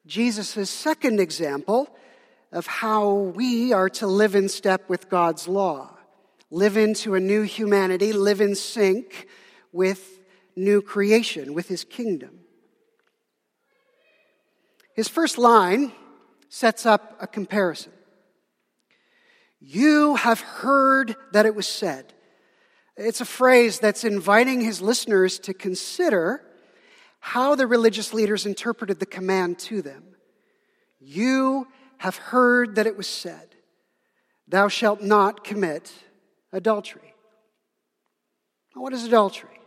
Jesus' 0.07 0.69
second 0.69 1.21
example 1.21 1.89
of 2.53 2.67
how 2.67 3.13
we 3.13 3.73
are 3.73 3.89
to 3.91 4.07
live 4.07 4.35
in 4.35 4.49
step 4.49 4.89
with 4.89 5.09
God's 5.09 5.47
law, 5.47 5.97
live 6.51 6.77
into 6.77 7.15
a 7.15 7.21
new 7.21 7.43
humanity, 7.43 8.13
live 8.13 8.41
in 8.41 8.55
sync 8.55 9.27
with 9.73 10.21
new 10.57 10.81
creation, 10.81 11.55
with 11.55 11.69
his 11.69 11.85
kingdom. 11.85 12.41
His 14.95 15.09
first 15.09 15.39
line 15.39 15.93
sets 16.49 16.87
up 16.87 17.17
a 17.21 17.27
comparison. 17.27 17.93
You 19.61 20.17
have 20.17 20.41
heard 20.41 21.17
that 21.33 21.47
it 21.47 21.55
was 21.55 21.69
said. 21.69 22.15
It's 22.97 23.21
a 23.21 23.27
phrase 23.27 23.79
that's 23.79 24.03
inviting 24.03 24.61
his 24.61 24.81
listeners 24.81 25.39
to 25.41 25.55
consider 25.55 26.43
how 27.21 27.55
the 27.55 27.67
religious 27.67 28.15
leaders 28.15 28.47
interpreted 28.47 28.99
the 28.99 29.07
command 29.07 29.59
to 29.61 29.83
them. 29.83 30.03
You 30.99 31.69
have 31.99 32.17
heard 32.17 32.77
that 32.77 32.87
it 32.87 32.97
was 32.97 33.07
said, 33.07 33.55
Thou 34.47 34.69
shalt 34.69 35.03
not 35.03 35.45
commit 35.45 35.93
adultery. 36.53 37.15
what 38.75 38.93
is 38.93 39.05
adultery? 39.05 39.59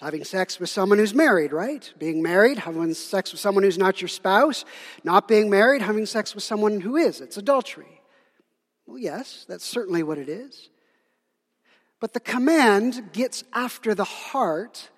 Having 0.00 0.24
sex 0.24 0.58
with 0.58 0.68
someone 0.68 0.98
who's 0.98 1.14
married, 1.14 1.52
right? 1.52 1.92
Being 1.98 2.20
married, 2.20 2.58
having 2.58 2.92
sex 2.94 3.30
with 3.30 3.40
someone 3.40 3.62
who's 3.62 3.78
not 3.78 4.00
your 4.00 4.08
spouse, 4.08 4.64
not 5.04 5.28
being 5.28 5.48
married, 5.48 5.82
having 5.82 6.04
sex 6.04 6.34
with 6.34 6.42
someone 6.42 6.80
who 6.80 6.96
is. 6.96 7.20
It's 7.20 7.36
adultery. 7.36 8.00
Well, 8.86 8.98
yes, 8.98 9.46
that's 9.48 9.64
certainly 9.64 10.02
what 10.02 10.18
it 10.18 10.28
is. 10.28 10.68
But 12.00 12.12
the 12.12 12.20
command 12.20 13.12
gets 13.12 13.44
after 13.52 13.94
the 13.94 14.04
heart 14.04 14.90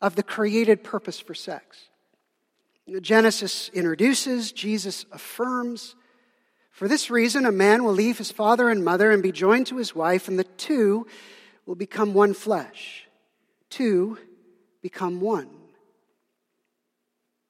of 0.00 0.14
the 0.14 0.22
created 0.22 0.84
purpose 0.84 1.18
for 1.18 1.34
sex. 1.34 1.88
Genesis 3.00 3.68
introduces, 3.70 4.52
Jesus 4.52 5.06
affirms. 5.12 5.94
For 6.70 6.88
this 6.88 7.10
reason, 7.10 7.46
a 7.46 7.52
man 7.52 7.84
will 7.84 7.92
leave 7.92 8.18
his 8.18 8.32
father 8.32 8.68
and 8.68 8.84
mother 8.84 9.10
and 9.10 9.22
be 9.22 9.32
joined 9.32 9.66
to 9.68 9.76
his 9.76 9.94
wife, 9.94 10.26
and 10.26 10.38
the 10.38 10.44
two 10.44 11.06
will 11.64 11.74
become 11.74 12.12
one 12.12 12.34
flesh. 12.34 13.06
Two 13.70 14.18
become 14.82 15.20
one. 15.20 15.48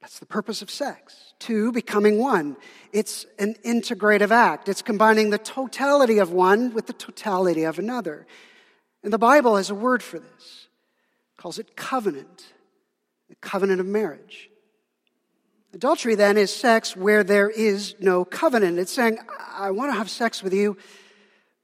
That's 0.03 0.19
the 0.19 0.27
purpose 0.27 0.63
of 0.63 0.71
sex. 0.71 1.33
Two 1.39 1.73
becoming 1.73 2.19
one. 2.19 2.57
It's 2.93 3.25
an 3.39 3.55
integrative 3.65 4.31
act. 4.31 4.69
It's 4.69 4.83
combining 4.83 5.31
the 5.31 5.39
totality 5.39 6.19
of 6.19 6.33
one 6.33 6.75
with 6.75 6.87
the 6.87 6.93
totality 6.93 7.65
of 7.65 7.79
another. 7.79 8.27
And 9.03 9.13
the 9.13 9.19
Bible 9.19 9.57
has 9.57 9.71
a 9.71 9.75
word 9.75 10.03
for 10.03 10.19
this. 10.19 10.69
It 11.33 11.41
calls 11.41 11.59
it 11.59 11.77
covenant. 11.77 12.53
The 13.29 13.37
covenant 13.37 13.81
of 13.81 13.87
marriage. 13.87 14.51
Adultery 15.75 16.15
then 16.15 16.37
is 16.37 16.55
sex 16.55 16.95
where 16.95 17.25
there 17.25 17.49
is 17.49 17.95
no 17.99 18.25
covenant. 18.27 18.79
It's 18.79 18.93
saying, 18.93 19.19
I 19.55 19.71
want 19.71 19.91
to 19.91 19.97
have 19.97 20.11
sex 20.11 20.43
with 20.43 20.53
you, 20.53 20.77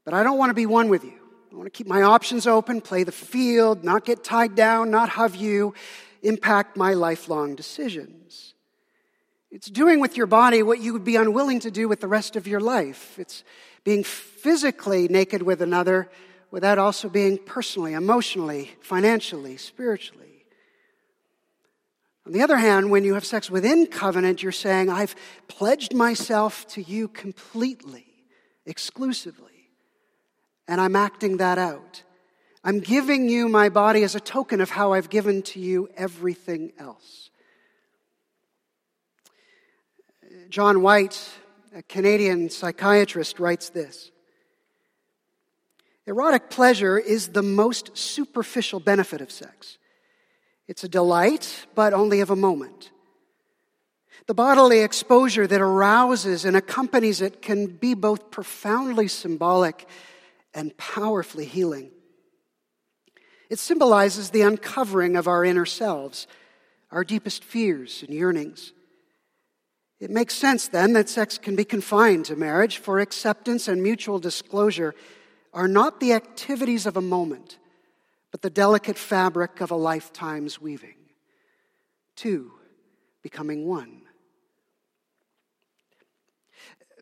but 0.05 0.15
I 0.15 0.23
don't 0.23 0.39
want 0.39 0.51
to 0.51 0.55
be 0.55 0.65
one 0.65 0.89
with 0.89 1.05
you. 1.05 1.13
I 1.53 1.57
want 1.57 1.67
to 1.67 1.71
keep 1.71 1.87
my 1.87 2.03
options 2.03 2.47
open, 2.47 2.81
play 2.81 3.05
the 3.05 3.13
field, 3.13 3.85
not 3.85 4.07
get 4.07 4.25
tied 4.25 4.55
down, 4.55 4.91
not 4.91 5.11
have 5.11 5.35
you 5.35 5.75
impact 6.23 6.77
my 6.77 6.95
lifelong 6.95 7.55
decisions. 7.55 8.55
It's 9.51 9.69
doing 9.69 10.01
with 10.01 10.17
your 10.17 10.27
body 10.27 10.63
what 10.63 10.81
you 10.81 10.93
would 10.93 11.05
be 11.05 11.17
unwilling 11.17 11.61
to 11.61 11.71
do 11.71 11.89
with 11.89 12.01
the 12.01 12.09
rest 12.09 12.37
of 12.37 12.47
your 12.47 12.61
life. 12.61 13.19
It's 13.19 13.45
being 13.85 14.05
physically 14.05 15.09
naked 15.09 15.43
with 15.43 15.61
another 15.63 16.11
without 16.51 16.79
also 16.79 17.09
being 17.09 17.39
personally, 17.39 17.93
emotionally, 17.93 18.73
financially, 18.81 19.57
spiritually. 19.57 20.28
On 22.29 22.35
the 22.35 22.43
other 22.43 22.59
hand, 22.59 22.91
when 22.91 23.05
you 23.05 23.15
have 23.15 23.25
sex 23.25 23.49
within 23.49 23.87
covenant, 23.87 24.43
you're 24.43 24.53
saying, 24.53 24.91
I've 24.91 25.17
pledged 25.49 25.95
myself 25.95 26.67
to 26.69 26.83
you 26.83 27.09
completely, 27.09 28.05
exclusively, 28.67 29.71
and 30.69 30.79
I'm 30.79 30.95
acting 30.95 31.39
that 31.39 31.57
out. 31.57 32.03
I'm 32.63 32.81
giving 32.81 33.31
you 33.31 33.49
my 33.49 33.71
body 33.71 34.03
as 34.03 34.15
a 34.15 34.21
token 34.21 34.61
of 34.61 34.69
how 34.69 34.93
I've 34.93 35.09
given 35.09 35.41
to 35.45 35.59
you 35.59 35.89
everything 35.97 36.73
else. 36.79 37.31
John 40.51 40.83
White, 40.83 41.31
a 41.75 41.81
Canadian 41.81 42.51
psychiatrist, 42.51 43.41
writes 43.41 43.71
this 43.71 44.11
Erotic 46.07 46.51
pleasure 46.51 46.99
is 46.99 47.29
the 47.29 47.43
most 47.43 47.97
superficial 47.97 48.81
benefit 48.81 49.23
of 49.23 49.31
sex. 49.31 49.79
It's 50.69 50.85
a 50.85 50.89
delight, 50.89 51.67
but 51.75 51.95
only 51.95 52.21
of 52.21 52.31
a 52.31 52.37
moment. 52.37 52.91
The 54.27 54.35
bodily 54.35 54.81
exposure 54.81 55.47
that 55.47 55.61
arouses 55.61 56.45
and 56.45 56.55
accompanies 56.55 57.23
it 57.23 57.41
can 57.41 57.67
be 57.67 57.95
both 57.95 58.31
profoundly 58.31 59.09
symbolic 59.09 59.89
and 60.53 60.77
powerfully 60.77 61.47
healing. 61.47 61.91
It 63.49 63.59
symbolizes 63.59 64.29
the 64.29 64.43
uncovering 64.43 65.17
of 65.17 65.27
our 65.27 65.45
inner 65.45 65.65
selves, 65.65 66.27
our 66.91 67.05
deepest 67.05 67.43
fears 67.43 68.03
and 68.07 68.15
yearnings. 68.15 68.73
It 70.01 70.11
makes 70.11 70.35
sense 70.35 70.69
then 70.69 70.93
that 70.93 71.09
sex 71.09 71.39
can 71.39 71.57
be 71.57 71.65
confined 71.65 72.27
to 72.27 72.37
marriage, 72.37 72.79
for 72.79 73.01
acceptance 73.01 73.67
and 73.67 73.83
mutual 73.83 74.19
disclosure 74.19 74.95
are 75.53 75.69
not 75.69 75.99
the 75.99 76.13
activities 76.13 76.87
of 76.87 76.97
a 76.97 77.01
moment, 77.01 77.58
but 78.31 78.43
the 78.43 78.51
delicate 78.51 78.99
fabric 78.99 79.61
of 79.61 79.71
a 79.71 79.77
lifetime's 79.77 80.61
weaving. 80.61 80.97
Two, 82.17 82.53
becoming 83.23 83.67
one. 83.67 84.03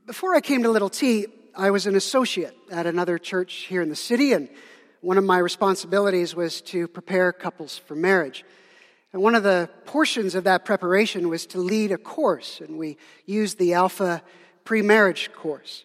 Before 0.06 0.35
I 0.35 0.40
came 0.40 0.62
to 0.62 0.71
Little 0.71 0.88
T, 0.88 1.26
I 1.56 1.71
was 1.71 1.87
an 1.87 1.97
associate 1.97 2.56
at 2.71 2.87
another 2.87 3.18
church 3.18 3.66
here 3.68 3.83
in 3.83 3.88
the 3.88 3.97
city, 3.97 4.33
and 4.33 4.49
one 5.00 5.18
of 5.18 5.25
my 5.25 5.38
responsibilities 5.38 6.35
was 6.35 6.61
to 6.62 6.87
prepare 6.87 7.33
couples 7.33 7.78
for 7.78 7.95
marriage. 7.95 8.45
And 9.12 9.23
one 9.23 9.35
of 9.35 9.42
the 9.42 9.71
portions 9.87 10.35
of 10.35 10.45
that 10.45 10.64
preparation 10.64 11.28
was 11.28 11.47
to 11.47 11.59
lead 11.59 11.92
a 11.92 11.99
course, 11.99 12.61
and 12.61 12.78
we 12.78 12.99
used 13.25 13.59
the 13.59 13.75
Alpha 13.75 14.23
pre 14.64 14.83
marriage 14.83 15.33
course. 15.33 15.85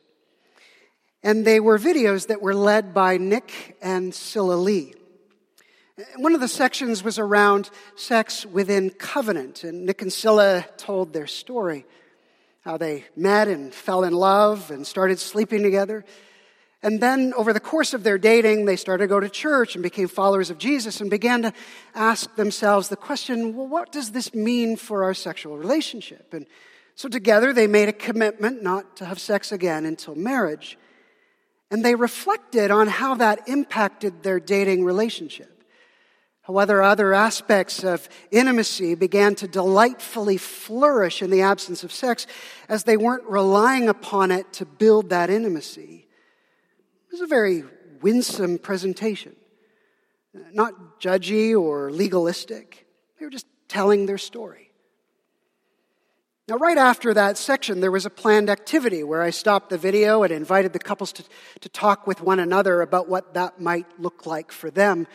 And 1.24 1.46
they 1.46 1.60
were 1.60 1.80
videos 1.80 2.28
that 2.28 2.42
were 2.42 2.56
led 2.56 2.94
by 2.94 3.18
Nick 3.18 3.78
and 3.82 4.14
Sila 4.14 4.56
Lee. 4.56 4.96
One 6.18 6.34
of 6.34 6.42
the 6.42 6.48
sections 6.48 7.04
was 7.04 7.20
around 7.20 7.70
sex 7.96 8.46
within 8.46 8.90
covenant, 8.90 9.64
and 9.64 9.86
Nick 9.86 10.02
and 10.02 10.12
Sila 10.12 10.66
told 10.78 11.14
their 11.14 11.28
story 11.28 11.86
how 12.62 12.78
they 12.78 13.06
met 13.16 13.48
and 13.48 13.74
fell 13.74 14.04
in 14.04 14.14
love 14.14 14.72
and 14.72 14.86
started 14.86 15.20
sleeping 15.20 15.64
together. 15.64 16.06
And 16.84 17.00
then, 17.00 17.34
over 17.36 17.54
the 17.54 17.60
course 17.60 17.94
of 17.94 18.04
their 18.04 18.18
dating, 18.18 18.66
they 18.66 18.76
started 18.76 19.04
to 19.04 19.08
go 19.08 19.20
to 19.20 19.30
church 19.30 19.76
and 19.76 19.84
became 19.84 20.08
followers 20.08 20.50
of 20.50 20.58
Jesus 20.58 21.02
and 21.02 21.10
began 21.10 21.44
to 21.44 21.54
ask 21.94 22.36
themselves 22.36 22.90
the 22.90 22.96
question 22.96 23.56
well, 23.56 23.68
what 23.68 23.92
does 23.92 24.12
this 24.12 24.34
mean 24.34 24.78
for 24.78 25.04
our 25.04 25.14
sexual 25.14 25.58
relationship? 25.58 26.34
And 26.34 26.48
so, 26.96 27.08
together, 27.08 27.54
they 27.54 27.68
made 27.68 27.90
a 27.90 27.94
commitment 27.94 28.64
not 28.64 28.98
to 28.98 29.06
have 29.06 29.20
sex 29.20 29.52
again 29.52 29.86
until 29.86 30.16
marriage. 30.16 30.78
And 31.70 31.86
they 31.86 31.96
reflected 31.96 32.72
on 32.72 32.88
how 32.88 33.16
that 33.16 33.48
impacted 33.48 34.24
their 34.24 34.40
dating 34.40 34.84
relationship. 34.84 35.61
How 36.44 36.58
other, 36.58 36.82
other 36.82 37.14
aspects 37.14 37.84
of 37.84 38.10
intimacy 38.32 38.96
began 38.96 39.36
to 39.36 39.48
delightfully 39.48 40.38
flourish 40.38 41.22
in 41.22 41.30
the 41.30 41.42
absence 41.42 41.84
of 41.84 41.92
sex 41.92 42.26
as 42.68 42.84
they 42.84 42.98
weren't 42.98 43.26
relying 43.26 43.88
upon 43.88 44.32
it 44.32 44.52
to 44.54 44.66
build 44.66 45.10
that 45.10 45.30
intimacy. 45.30 46.08
It 47.08 47.12
was 47.12 47.22
a 47.22 47.28
very 47.28 47.64
winsome 48.02 48.58
presentation. 48.58 49.36
Not 50.52 51.00
judgy 51.00 51.56
or 51.60 51.92
legalistic. 51.92 52.88
They 53.20 53.26
were 53.26 53.32
just 53.32 53.48
telling 53.68 54.08
their 54.08 54.18
story. 54.18 54.72
Now, 56.48 56.58
right 56.58 56.78
after 56.78 57.14
that 57.14 57.38
section, 57.38 57.82
there 57.82 57.92
was 57.92 58.06
a 58.06 58.10
planned 58.10 58.50
activity 58.50 59.04
where 59.04 59.22
I 59.22 59.30
stopped 59.30 59.70
the 59.70 59.78
video 59.78 60.24
and 60.24 60.34
invited 60.34 60.74
the 60.74 60.80
couples 60.80 61.14
to, 61.14 61.24
to 61.62 61.70
talk 61.70 62.08
with 62.08 62.20
one 62.22 62.40
another 62.40 62.82
about 62.82 63.08
what 63.08 63.36
that 63.36 63.62
might 63.62 63.86
look 64.00 64.26
like 64.26 64.52
for 64.52 64.72
them. 64.72 65.08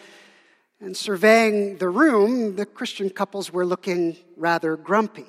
And 0.81 0.97
surveying 0.97 1.79
the 1.79 1.89
room, 1.89 2.57
the 2.57 2.67
Christian 2.67 3.09
couples 3.09 3.51
were 3.51 3.65
looking 3.65 4.17
rather 4.37 4.77
grumpy. 4.77 5.27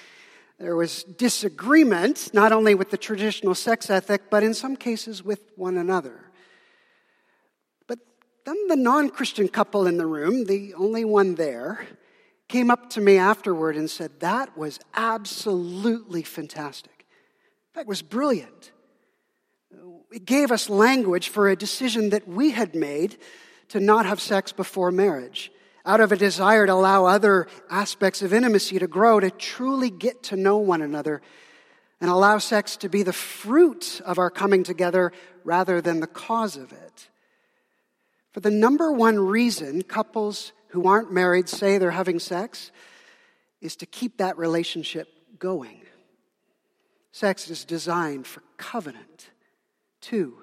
there 0.58 0.74
was 0.74 1.04
disagreement, 1.04 2.30
not 2.34 2.50
only 2.50 2.74
with 2.74 2.90
the 2.90 2.98
traditional 2.98 3.54
sex 3.54 3.88
ethic, 3.88 4.22
but 4.30 4.42
in 4.42 4.52
some 4.52 4.76
cases 4.76 5.22
with 5.22 5.52
one 5.54 5.76
another. 5.76 6.32
But 7.86 8.00
then 8.44 8.56
the 8.66 8.76
non 8.76 9.10
Christian 9.10 9.46
couple 9.46 9.86
in 9.86 9.96
the 9.96 10.06
room, 10.06 10.44
the 10.46 10.74
only 10.74 11.04
one 11.04 11.36
there, 11.36 11.86
came 12.48 12.68
up 12.68 12.90
to 12.90 13.00
me 13.00 13.16
afterward 13.16 13.76
and 13.76 13.88
said, 13.88 14.18
That 14.18 14.58
was 14.58 14.80
absolutely 14.94 16.24
fantastic. 16.24 17.06
Fact, 17.72 17.86
was 17.86 18.02
brilliant. 18.02 18.72
It 20.10 20.24
gave 20.24 20.50
us 20.50 20.68
language 20.68 21.28
for 21.28 21.48
a 21.48 21.54
decision 21.54 22.10
that 22.10 22.26
we 22.26 22.50
had 22.50 22.74
made 22.74 23.18
to 23.70 23.80
not 23.80 24.06
have 24.06 24.20
sex 24.20 24.52
before 24.52 24.92
marriage, 24.92 25.50
out 25.86 26.00
of 26.00 26.12
a 26.12 26.16
desire 26.16 26.66
to 26.66 26.72
allow 26.72 27.06
other 27.06 27.48
aspects 27.70 28.20
of 28.22 28.32
intimacy 28.32 28.78
to 28.78 28.86
grow, 28.86 29.18
to 29.18 29.30
truly 29.30 29.90
get 29.90 30.22
to 30.24 30.36
know 30.36 30.58
one 30.58 30.82
another, 30.82 31.22
and 32.00 32.10
allow 32.10 32.38
sex 32.38 32.76
to 32.76 32.88
be 32.88 33.02
the 33.02 33.12
fruit 33.12 34.00
of 34.04 34.18
our 34.18 34.30
coming 34.30 34.62
together 34.62 35.12
rather 35.44 35.80
than 35.80 36.00
the 36.00 36.06
cause 36.06 36.56
of 36.56 36.72
it. 36.72 37.08
For 38.32 38.40
the 38.40 38.50
number 38.50 38.92
one 38.92 39.18
reason 39.18 39.82
couples 39.82 40.52
who 40.68 40.86
aren't 40.86 41.12
married 41.12 41.48
say 41.48 41.78
they're 41.78 41.90
having 41.90 42.18
sex 42.18 42.70
is 43.60 43.76
to 43.76 43.86
keep 43.86 44.18
that 44.18 44.38
relationship 44.38 45.08
going. 45.38 45.82
Sex 47.12 47.50
is 47.50 47.64
designed 47.64 48.26
for 48.26 48.42
covenant, 48.56 49.30
two, 50.00 50.36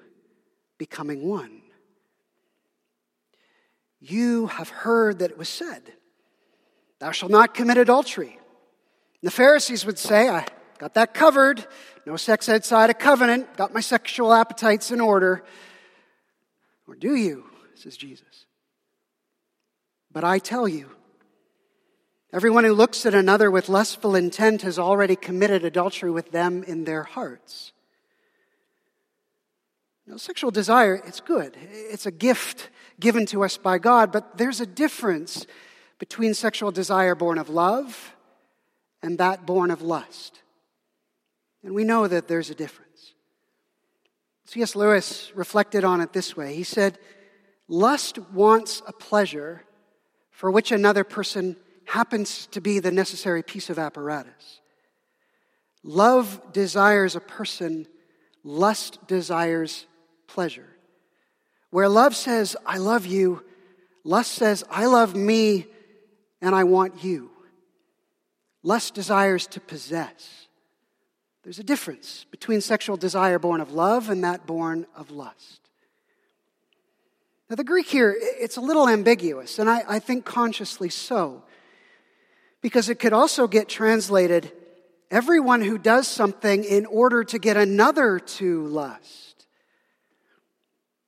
becoming 0.76 1.26
one. 1.28 1.62
You 4.00 4.46
have 4.46 4.68
heard 4.68 5.18
that 5.18 5.30
it 5.30 5.38
was 5.38 5.48
said, 5.48 5.82
Thou 7.00 7.10
shalt 7.12 7.32
not 7.32 7.54
commit 7.54 7.78
adultery. 7.78 8.38
And 9.20 9.26
the 9.26 9.30
Pharisees 9.30 9.84
would 9.84 9.98
say, 9.98 10.28
I 10.28 10.46
got 10.78 10.94
that 10.94 11.14
covered. 11.14 11.66
No 12.06 12.16
sex 12.16 12.48
outside 12.48 12.90
a 12.90 12.94
covenant. 12.94 13.56
Got 13.56 13.74
my 13.74 13.80
sexual 13.80 14.32
appetites 14.32 14.90
in 14.90 15.00
order. 15.00 15.44
Or 16.86 16.94
do 16.94 17.14
you, 17.14 17.44
says 17.74 17.96
Jesus? 17.96 18.46
But 20.10 20.24
I 20.24 20.38
tell 20.38 20.66
you, 20.66 20.90
everyone 22.32 22.64
who 22.64 22.72
looks 22.72 23.04
at 23.04 23.14
another 23.14 23.50
with 23.50 23.68
lustful 23.68 24.14
intent 24.14 24.62
has 24.62 24.78
already 24.78 25.16
committed 25.16 25.64
adultery 25.64 26.10
with 26.10 26.30
them 26.30 26.62
in 26.64 26.84
their 26.84 27.02
hearts. 27.02 27.72
Sexual 30.16 30.50
desire, 30.50 31.02
it's 31.06 31.20
good. 31.20 31.56
It's 31.60 32.06
a 32.06 32.10
gift 32.10 32.70
given 32.98 33.26
to 33.26 33.44
us 33.44 33.56
by 33.56 33.78
God, 33.78 34.10
but 34.10 34.38
there's 34.38 34.60
a 34.60 34.66
difference 34.66 35.46
between 35.98 36.34
sexual 36.34 36.70
desire 36.70 37.14
born 37.14 37.38
of 37.38 37.48
love 37.48 38.14
and 39.02 39.18
that 39.18 39.46
born 39.46 39.70
of 39.70 39.82
lust. 39.82 40.42
And 41.62 41.74
we 41.74 41.84
know 41.84 42.08
that 42.08 42.28
there's 42.28 42.50
a 42.50 42.54
difference. 42.54 43.14
C.S. 44.46 44.74
Lewis 44.74 45.30
reflected 45.34 45.84
on 45.84 46.00
it 46.00 46.12
this 46.12 46.36
way. 46.36 46.54
He 46.54 46.64
said, 46.64 46.98
Lust 47.68 48.18
wants 48.32 48.82
a 48.86 48.92
pleasure 48.92 49.64
for 50.30 50.50
which 50.50 50.72
another 50.72 51.04
person 51.04 51.56
happens 51.84 52.46
to 52.46 52.60
be 52.60 52.78
the 52.78 52.90
necessary 52.90 53.42
piece 53.42 53.68
of 53.68 53.78
apparatus. 53.78 54.60
Love 55.82 56.40
desires 56.52 57.14
a 57.14 57.20
person, 57.20 57.86
lust 58.42 59.06
desires 59.06 59.86
pleasure. 60.28 60.68
Where 61.70 61.88
love 61.88 62.14
says, 62.14 62.56
I 62.64 62.78
love 62.78 63.04
you, 63.04 63.42
lust 64.04 64.32
says, 64.32 64.62
I 64.70 64.86
love 64.86 65.16
me 65.16 65.66
and 66.40 66.54
I 66.54 66.64
want 66.64 67.02
you. 67.02 67.30
Lust 68.62 68.94
desires 68.94 69.46
to 69.48 69.60
possess. 69.60 70.46
There's 71.42 71.58
a 71.58 71.64
difference 71.64 72.26
between 72.30 72.60
sexual 72.60 72.96
desire 72.96 73.38
born 73.38 73.60
of 73.60 73.72
love 73.72 74.10
and 74.10 74.22
that 74.24 74.46
born 74.46 74.86
of 74.94 75.10
lust. 75.10 75.60
Now, 77.48 77.56
the 77.56 77.64
Greek 77.64 77.86
here, 77.86 78.14
it's 78.18 78.58
a 78.58 78.60
little 78.60 78.88
ambiguous, 78.88 79.58
and 79.58 79.70
I, 79.70 79.82
I 79.88 79.98
think 80.00 80.26
consciously 80.26 80.90
so, 80.90 81.42
because 82.60 82.90
it 82.90 82.98
could 82.98 83.14
also 83.14 83.46
get 83.46 83.68
translated 83.68 84.52
everyone 85.10 85.62
who 85.62 85.78
does 85.78 86.06
something 86.06 86.64
in 86.64 86.84
order 86.84 87.24
to 87.24 87.38
get 87.38 87.56
another 87.56 88.18
to 88.18 88.66
lust. 88.66 89.27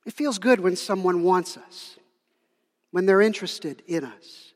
It 0.05 0.13
feels 0.13 0.39
good 0.39 0.59
when 0.59 0.75
someone 0.75 1.23
wants 1.23 1.57
us, 1.57 1.97
when 2.91 3.05
they're 3.05 3.21
interested 3.21 3.83
in 3.87 4.03
us. 4.03 4.53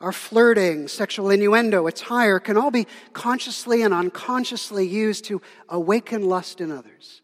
Our 0.00 0.12
flirting, 0.12 0.88
sexual 0.88 1.30
innuendo, 1.30 1.86
attire 1.86 2.38
can 2.38 2.58
all 2.58 2.70
be 2.70 2.86
consciously 3.14 3.82
and 3.82 3.94
unconsciously 3.94 4.86
used 4.86 5.24
to 5.26 5.40
awaken 5.70 6.28
lust 6.28 6.60
in 6.60 6.70
others. 6.70 7.22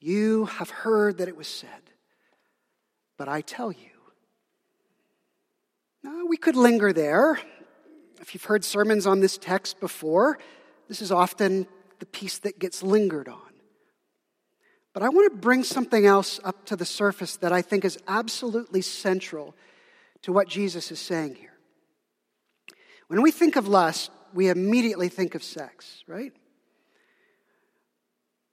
You 0.00 0.46
have 0.46 0.70
heard 0.70 1.18
that 1.18 1.28
it 1.28 1.36
was 1.36 1.48
said, 1.48 1.68
but 3.18 3.28
I 3.28 3.42
tell 3.42 3.70
you. 3.70 3.90
Now, 6.02 6.24
we 6.26 6.36
could 6.36 6.56
linger 6.56 6.92
there. 6.92 7.38
If 8.20 8.34
you've 8.34 8.44
heard 8.44 8.64
sermons 8.64 9.06
on 9.06 9.20
this 9.20 9.36
text 9.36 9.80
before, 9.80 10.38
this 10.88 11.02
is 11.02 11.12
often 11.12 11.66
the 11.98 12.06
piece 12.06 12.38
that 12.38 12.58
gets 12.58 12.82
lingered 12.82 13.28
on. 13.28 13.53
But 14.94 15.02
I 15.02 15.08
want 15.08 15.30
to 15.30 15.38
bring 15.38 15.64
something 15.64 16.06
else 16.06 16.40
up 16.44 16.64
to 16.66 16.76
the 16.76 16.86
surface 16.86 17.36
that 17.38 17.52
I 17.52 17.60
think 17.62 17.84
is 17.84 17.98
absolutely 18.06 18.80
central 18.80 19.54
to 20.22 20.32
what 20.32 20.48
Jesus 20.48 20.90
is 20.92 21.00
saying 21.00 21.34
here. 21.34 21.52
When 23.08 23.20
we 23.20 23.32
think 23.32 23.56
of 23.56 23.68
lust, 23.68 24.10
we 24.32 24.48
immediately 24.48 25.08
think 25.08 25.34
of 25.34 25.42
sex, 25.42 26.02
right? 26.06 26.32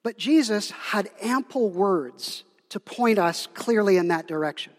But 0.03 0.17
Jesus 0.17 0.71
had 0.71 1.09
ample 1.21 1.69
words 1.69 2.43
to 2.69 2.79
point 2.79 3.19
us 3.19 3.47
clearly 3.53 3.97
in 3.97 4.07
that 4.07 4.27
direction. 4.27 4.73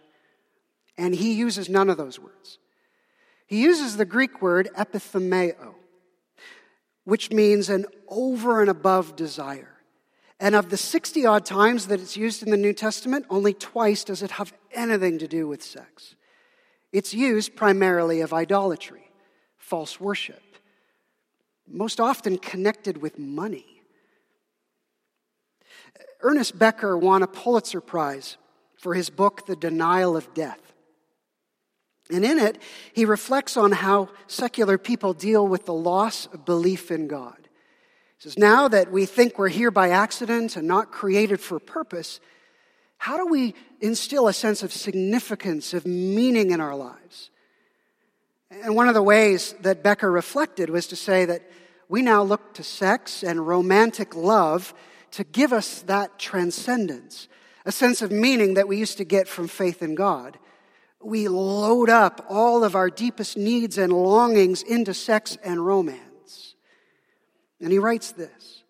And 0.98 1.14
he 1.14 1.32
uses 1.34 1.68
none 1.68 1.88
of 1.88 1.96
those 1.96 2.18
words. 2.18 2.58
He 3.46 3.62
uses 3.62 3.96
the 3.96 4.04
Greek 4.04 4.42
word 4.42 4.68
epithumeo, 4.76 5.74
which 7.04 7.30
means 7.30 7.68
an 7.68 7.86
over 8.08 8.60
and 8.60 8.68
above 8.68 9.14
desire. 9.14 9.71
And 10.42 10.56
of 10.56 10.70
the 10.70 10.76
60 10.76 11.24
odd 11.24 11.46
times 11.46 11.86
that 11.86 12.00
it's 12.00 12.16
used 12.16 12.42
in 12.42 12.50
the 12.50 12.56
New 12.56 12.72
Testament, 12.72 13.26
only 13.30 13.54
twice 13.54 14.02
does 14.02 14.24
it 14.24 14.32
have 14.32 14.52
anything 14.72 15.20
to 15.20 15.28
do 15.28 15.46
with 15.46 15.62
sex. 15.62 16.16
It's 16.90 17.14
used 17.14 17.54
primarily 17.54 18.22
of 18.22 18.32
idolatry, 18.32 19.08
false 19.56 20.00
worship, 20.00 20.42
most 21.68 22.00
often 22.00 22.38
connected 22.38 23.00
with 23.00 23.20
money. 23.20 23.84
Ernest 26.22 26.58
Becker 26.58 26.98
won 26.98 27.22
a 27.22 27.28
Pulitzer 27.28 27.80
Prize 27.80 28.36
for 28.76 28.94
his 28.94 29.10
book, 29.10 29.46
The 29.46 29.54
Denial 29.54 30.16
of 30.16 30.34
Death. 30.34 30.72
And 32.10 32.24
in 32.24 32.40
it, 32.40 32.60
he 32.92 33.04
reflects 33.04 33.56
on 33.56 33.70
how 33.70 34.08
secular 34.26 34.76
people 34.76 35.14
deal 35.14 35.46
with 35.46 35.66
the 35.66 35.72
loss 35.72 36.26
of 36.26 36.44
belief 36.44 36.90
in 36.90 37.06
God. 37.06 37.41
Says, 38.22 38.38
Now 38.38 38.68
that 38.68 38.92
we 38.92 39.04
think 39.04 39.36
we're 39.36 39.48
here 39.48 39.72
by 39.72 39.88
accident 39.88 40.54
and 40.54 40.68
not 40.68 40.92
created 40.92 41.40
for 41.40 41.58
purpose, 41.58 42.20
how 42.96 43.16
do 43.16 43.26
we 43.26 43.52
instill 43.80 44.28
a 44.28 44.32
sense 44.32 44.62
of 44.62 44.72
significance, 44.72 45.74
of 45.74 45.84
meaning 45.86 46.52
in 46.52 46.60
our 46.60 46.76
lives? 46.76 47.30
And 48.48 48.76
one 48.76 48.86
of 48.86 48.94
the 48.94 49.02
ways 49.02 49.56
that 49.62 49.82
Becker 49.82 50.08
reflected 50.08 50.70
was 50.70 50.86
to 50.88 50.94
say 50.94 51.24
that 51.24 51.42
we 51.88 52.00
now 52.00 52.22
look 52.22 52.54
to 52.54 52.62
sex 52.62 53.24
and 53.24 53.44
romantic 53.44 54.14
love 54.14 54.72
to 55.10 55.24
give 55.24 55.52
us 55.52 55.82
that 55.82 56.20
transcendence, 56.20 57.26
a 57.66 57.72
sense 57.72 58.02
of 58.02 58.12
meaning 58.12 58.54
that 58.54 58.68
we 58.68 58.76
used 58.78 58.98
to 58.98 59.04
get 59.04 59.26
from 59.26 59.48
faith 59.48 59.82
in 59.82 59.96
God. 59.96 60.38
We 61.02 61.26
load 61.26 61.90
up 61.90 62.24
all 62.28 62.62
of 62.62 62.76
our 62.76 62.88
deepest 62.88 63.36
needs 63.36 63.78
and 63.78 63.92
longings 63.92 64.62
into 64.62 64.94
sex 64.94 65.36
and 65.42 65.66
romance. 65.66 66.11
And 67.62 67.70
he 67.72 67.78
writes 67.78 68.12
this 68.12 68.62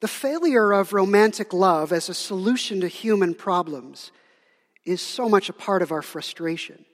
the 0.00 0.08
failure 0.08 0.72
of 0.72 0.92
romantic 0.92 1.52
love 1.52 1.92
as 1.92 2.08
a 2.08 2.14
solution 2.14 2.80
to 2.82 2.88
human 2.88 3.34
problems 3.34 4.12
is 4.84 5.00
so 5.02 5.28
much 5.28 5.48
a 5.48 5.54
part 5.54 5.82
of 5.82 5.90
our 5.90 6.02
frustration. 6.02 6.84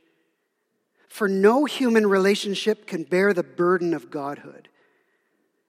For 1.09 1.29
no 1.29 1.64
human 1.64 2.07
relationship 2.07 2.87
can 2.87 3.03
bear 3.03 3.35
the 3.35 3.42
burden 3.42 3.92
of 3.92 4.11
godhood. 4.11 4.68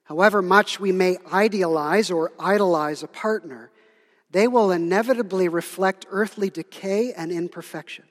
However 0.04 0.40
much 0.40 0.80
we 0.80 0.92
may 0.92 1.18
idealize 1.32 2.10
or 2.10 2.32
idolize 2.38 3.02
a 3.02 3.08
partner, 3.08 3.70
they 4.30 4.48
will 4.48 4.70
inevitably 4.70 5.48
reflect 5.48 6.06
earthly 6.10 6.50
decay 6.50 7.12
and 7.12 7.30
imperfection. 7.30 8.04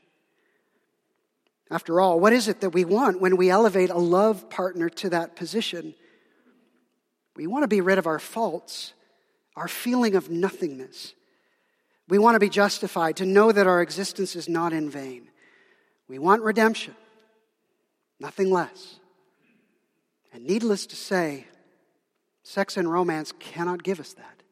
After 1.71 1.99
all, 1.99 2.19
what 2.19 2.31
is 2.31 2.47
it 2.47 2.61
that 2.61 2.69
we 2.69 2.85
want 2.85 3.19
when 3.19 3.37
we 3.37 3.49
elevate 3.49 3.89
a 3.89 3.97
love 3.97 4.49
partner 4.49 4.87
to 4.89 5.09
that 5.09 5.35
position? 5.35 5.95
We 7.35 7.47
want 7.47 7.63
to 7.63 7.67
be 7.67 7.81
rid 7.81 7.97
of 7.97 8.07
our 8.07 8.19
faults 8.19 8.93
our 9.55 9.67
feeling 9.67 10.15
of 10.15 10.29
nothingness. 10.29 11.13
We 12.07 12.19
want 12.19 12.35
to 12.35 12.39
be 12.39 12.49
justified, 12.49 13.17
to 13.17 13.25
know 13.25 13.51
that 13.51 13.67
our 13.67 13.81
existence 13.81 14.35
is 14.35 14.47
not 14.47 14.73
in 14.73 14.89
vain. 14.89 15.29
We 16.07 16.19
want 16.19 16.43
redemption, 16.43 16.95
nothing 18.19 18.51
less. 18.51 18.99
And 20.33 20.45
needless 20.45 20.85
to 20.87 20.95
say, 20.95 21.47
sex 22.43 22.77
and 22.77 22.91
romance 22.91 23.31
cannot 23.39 23.81
give 23.81 23.99
us 23.99 24.13
that. 24.13 24.43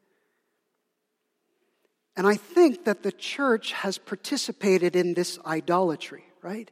And 2.16 2.26
I 2.26 2.36
think 2.36 2.84
that 2.86 3.02
the 3.02 3.12
church 3.12 3.72
has 3.72 3.98
participated 3.98 4.96
in 4.96 5.14
this 5.14 5.38
idolatry, 5.44 6.24
right? 6.42 6.70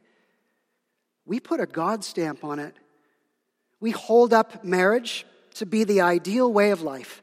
we 1.25 1.39
put 1.39 1.61
a 1.61 1.65
God 1.65 2.03
stamp 2.03 2.43
on 2.43 2.59
it. 2.59 2.75
We 3.79 3.91
hold 3.91 4.33
up 4.33 4.63
marriage 4.63 5.25
to 5.53 5.65
be 5.65 5.83
the 5.83 6.01
ideal 6.01 6.51
way 6.51 6.71
of 6.71 6.81
life 6.81 7.21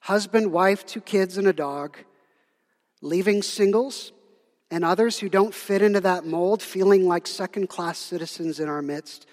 husband, 0.00 0.52
wife, 0.52 0.86
two 0.86 1.00
kids, 1.00 1.36
and 1.36 1.46
a 1.46 1.52
dog, 1.52 1.98
leaving 3.02 3.42
singles 3.42 4.12
and 4.70 4.84
others 4.84 5.18
who 5.18 5.28
don't 5.28 5.54
fit 5.54 5.82
into 5.82 6.00
that 6.00 6.24
mold 6.24 6.62
feeling 6.62 7.06
like 7.06 7.26
second 7.26 7.68
class 7.68 7.98
citizens 7.98 8.60
in 8.60 8.68
our 8.68 8.82
midst, 8.82 9.26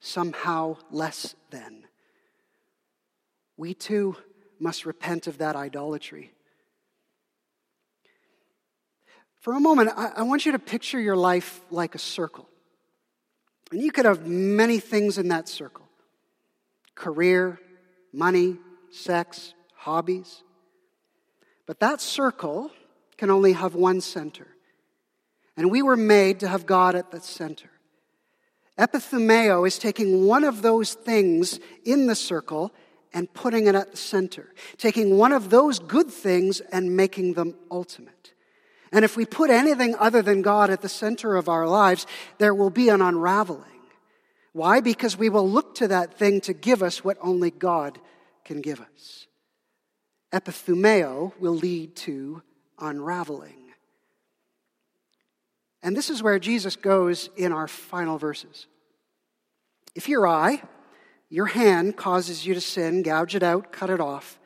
somehow 0.00 0.76
less 0.90 1.34
than. 1.50 1.84
We 3.56 3.74
too 3.74 4.16
must 4.58 4.86
repent 4.86 5.26
of 5.26 5.38
that 5.38 5.56
idolatry. 5.56 6.32
For 9.40 9.54
a 9.54 9.60
moment, 9.60 9.90
I, 9.96 10.12
I 10.16 10.22
want 10.22 10.44
you 10.44 10.52
to 10.52 10.58
picture 10.58 11.00
your 11.00 11.16
life 11.16 11.60
like 11.70 11.94
a 11.94 11.98
circle. 11.98 12.48
And 13.70 13.80
you 13.80 13.90
could 13.90 14.04
have 14.04 14.26
many 14.26 14.78
things 14.78 15.18
in 15.18 15.28
that 15.28 15.48
circle 15.48 15.84
career, 16.94 17.60
money, 18.16 18.56
sex, 18.90 19.54
hobbies. 19.74 20.42
But 21.66 21.80
that 21.80 22.00
circle 22.00 22.70
can 23.18 23.30
only 23.30 23.52
have 23.52 23.74
one 23.74 24.00
center. 24.00 24.46
And 25.56 25.70
we 25.70 25.82
were 25.82 25.96
made 25.96 26.40
to 26.40 26.48
have 26.48 26.66
God 26.66 26.94
at 26.94 27.10
the 27.10 27.20
center. 27.20 27.70
Epithumeo 28.78 29.66
is 29.66 29.78
taking 29.78 30.26
one 30.26 30.44
of 30.44 30.62
those 30.62 30.94
things 30.94 31.60
in 31.84 32.06
the 32.06 32.14
circle 32.14 32.72
and 33.12 33.32
putting 33.32 33.66
it 33.66 33.74
at 33.74 33.92
the 33.92 33.96
center, 33.96 34.52
taking 34.76 35.16
one 35.16 35.32
of 35.32 35.48
those 35.48 35.78
good 35.78 36.10
things 36.10 36.60
and 36.60 36.96
making 36.96 37.34
them 37.34 37.54
ultimate. 37.70 38.32
And 38.92 39.04
if 39.04 39.16
we 39.16 39.24
put 39.24 39.50
anything 39.50 39.94
other 39.98 40.22
than 40.22 40.42
God 40.42 40.70
at 40.70 40.82
the 40.82 40.88
center 40.88 41.36
of 41.36 41.48
our 41.48 41.66
lives, 41.66 42.06
there 42.38 42.54
will 42.54 42.70
be 42.70 42.88
an 42.88 43.02
unraveling. 43.02 43.75
Why? 44.56 44.80
Because 44.80 45.18
we 45.18 45.28
will 45.28 45.46
look 45.46 45.74
to 45.74 45.88
that 45.88 46.14
thing 46.14 46.40
to 46.40 46.54
give 46.54 46.82
us 46.82 47.04
what 47.04 47.18
only 47.20 47.50
God 47.50 47.98
can 48.42 48.62
give 48.62 48.80
us. 48.80 49.26
Epithumeo 50.32 51.38
will 51.38 51.52
lead 51.52 51.94
to 51.96 52.40
unraveling. 52.78 53.74
And 55.82 55.94
this 55.94 56.08
is 56.08 56.22
where 56.22 56.38
Jesus 56.38 56.74
goes 56.74 57.28
in 57.36 57.52
our 57.52 57.68
final 57.68 58.16
verses. 58.16 58.66
If 59.94 60.08
your 60.08 60.26
eye, 60.26 60.62
your 61.28 61.46
hand 61.46 61.98
causes 61.98 62.46
you 62.46 62.54
to 62.54 62.60
sin, 62.62 63.02
gouge 63.02 63.34
it 63.34 63.42
out, 63.42 63.72
cut 63.72 63.90
it 63.90 64.00
off. 64.00 64.38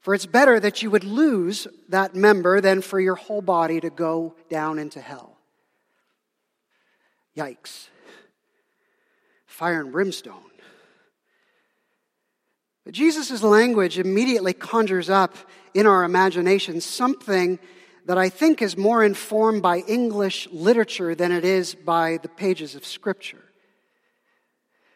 For 0.00 0.14
it's 0.14 0.24
better 0.24 0.58
that 0.58 0.80
you 0.80 0.90
would 0.90 1.04
lose 1.04 1.68
that 1.90 2.14
member 2.14 2.62
than 2.62 2.80
for 2.80 2.98
your 2.98 3.16
whole 3.16 3.42
body 3.42 3.80
to 3.80 3.90
go 3.90 4.34
down 4.48 4.78
into 4.78 4.98
hell. 4.98 5.36
Yikes. 7.36 7.88
Fire 9.60 9.82
and 9.82 9.92
brimstone. 9.92 10.50
But 12.86 12.94
Jesus' 12.94 13.42
language 13.42 13.98
immediately 13.98 14.54
conjures 14.54 15.10
up 15.10 15.36
in 15.74 15.84
our 15.84 16.02
imagination 16.02 16.80
something 16.80 17.58
that 18.06 18.16
I 18.16 18.30
think 18.30 18.62
is 18.62 18.78
more 18.78 19.04
informed 19.04 19.60
by 19.60 19.80
English 19.80 20.48
literature 20.50 21.14
than 21.14 21.30
it 21.30 21.44
is 21.44 21.74
by 21.74 22.16
the 22.22 22.28
pages 22.30 22.74
of 22.74 22.86
Scripture. 22.86 23.44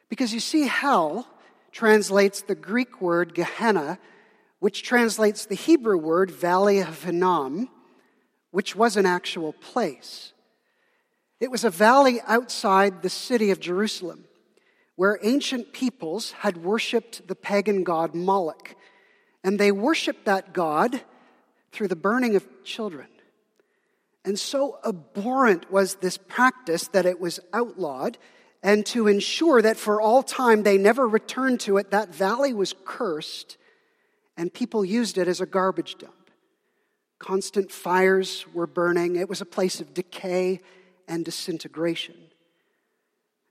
Because 0.08 0.32
you 0.32 0.40
see, 0.40 0.66
hell 0.66 1.28
translates 1.70 2.40
the 2.40 2.54
Greek 2.54 3.02
word 3.02 3.34
Gehenna, 3.34 3.98
which 4.60 4.82
translates 4.82 5.44
the 5.44 5.56
Hebrew 5.56 5.98
word 5.98 6.30
Valley 6.30 6.78
of 6.78 7.04
Hinnom, 7.04 7.68
which 8.50 8.74
was 8.74 8.96
an 8.96 9.04
actual 9.04 9.52
place. 9.52 10.32
It 11.38 11.50
was 11.50 11.64
a 11.64 11.70
valley 11.70 12.22
outside 12.26 13.02
the 13.02 13.10
city 13.10 13.50
of 13.50 13.60
Jerusalem 13.60 14.24
where 14.96 15.18
ancient 15.22 15.72
peoples 15.72 16.32
had 16.32 16.58
worshiped 16.58 17.26
the 17.26 17.34
pagan 17.34 17.84
god 17.84 18.14
Moloch. 18.14 18.74
And 19.42 19.58
they 19.58 19.72
worshiped 19.72 20.24
that 20.24 20.52
god 20.52 21.02
through 21.72 21.88
the 21.88 21.96
burning 21.96 22.36
of 22.36 22.46
children. 22.64 23.08
And 24.24 24.38
so 24.38 24.78
abhorrent 24.84 25.70
was 25.70 25.96
this 25.96 26.16
practice 26.16 26.88
that 26.88 27.06
it 27.06 27.20
was 27.20 27.40
outlawed. 27.52 28.16
And 28.62 28.86
to 28.86 29.08
ensure 29.08 29.60
that 29.60 29.76
for 29.76 30.00
all 30.00 30.22
time 30.22 30.62
they 30.62 30.78
never 30.78 31.06
returned 31.06 31.60
to 31.60 31.76
it, 31.76 31.90
that 31.90 32.14
valley 32.14 32.54
was 32.54 32.74
cursed 32.84 33.58
and 34.36 34.52
people 34.52 34.84
used 34.84 35.18
it 35.18 35.28
as 35.28 35.40
a 35.40 35.46
garbage 35.46 35.96
dump. 35.96 36.30
Constant 37.18 37.70
fires 37.70 38.44
were 38.52 38.66
burning, 38.66 39.16
it 39.16 39.28
was 39.28 39.40
a 39.40 39.46
place 39.46 39.80
of 39.80 39.94
decay 39.94 40.60
and 41.06 41.24
disintegration. 41.24 42.16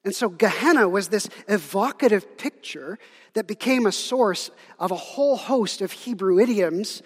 And 0.05 0.13
so 0.13 0.27
Gehenna 0.27 0.89
was 0.89 1.07
this 1.07 1.29
evocative 1.47 2.37
picture 2.37 2.99
that 3.33 3.47
became 3.47 3.85
a 3.85 3.91
source 3.91 4.51
of 4.77 4.91
a 4.91 4.95
whole 4.95 5.37
host 5.37 5.81
of 5.81 5.91
Hebrew 5.91 6.39
idioms 6.39 7.01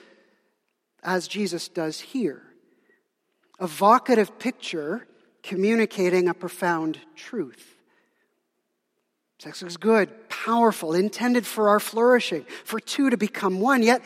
as 1.04 1.28
Jesus 1.28 1.68
does 1.68 2.00
here. 2.00 2.42
Evocative 3.62 4.40
picture 4.40 5.08
communicating 5.44 6.28
a 6.28 6.34
profound 6.34 7.00
truth. 7.16 7.76
Sex 9.40 9.62
is 9.62 9.78
good, 9.78 10.10
powerful, 10.30 10.94
intended 10.94 11.46
for 11.46 11.70
our 11.70 11.80
flourishing, 11.80 12.44
for 12.66 12.80
two 12.80 13.12
to 13.12 13.18
become 13.18 13.60
one. 13.60 13.84
Yet, 13.84 14.02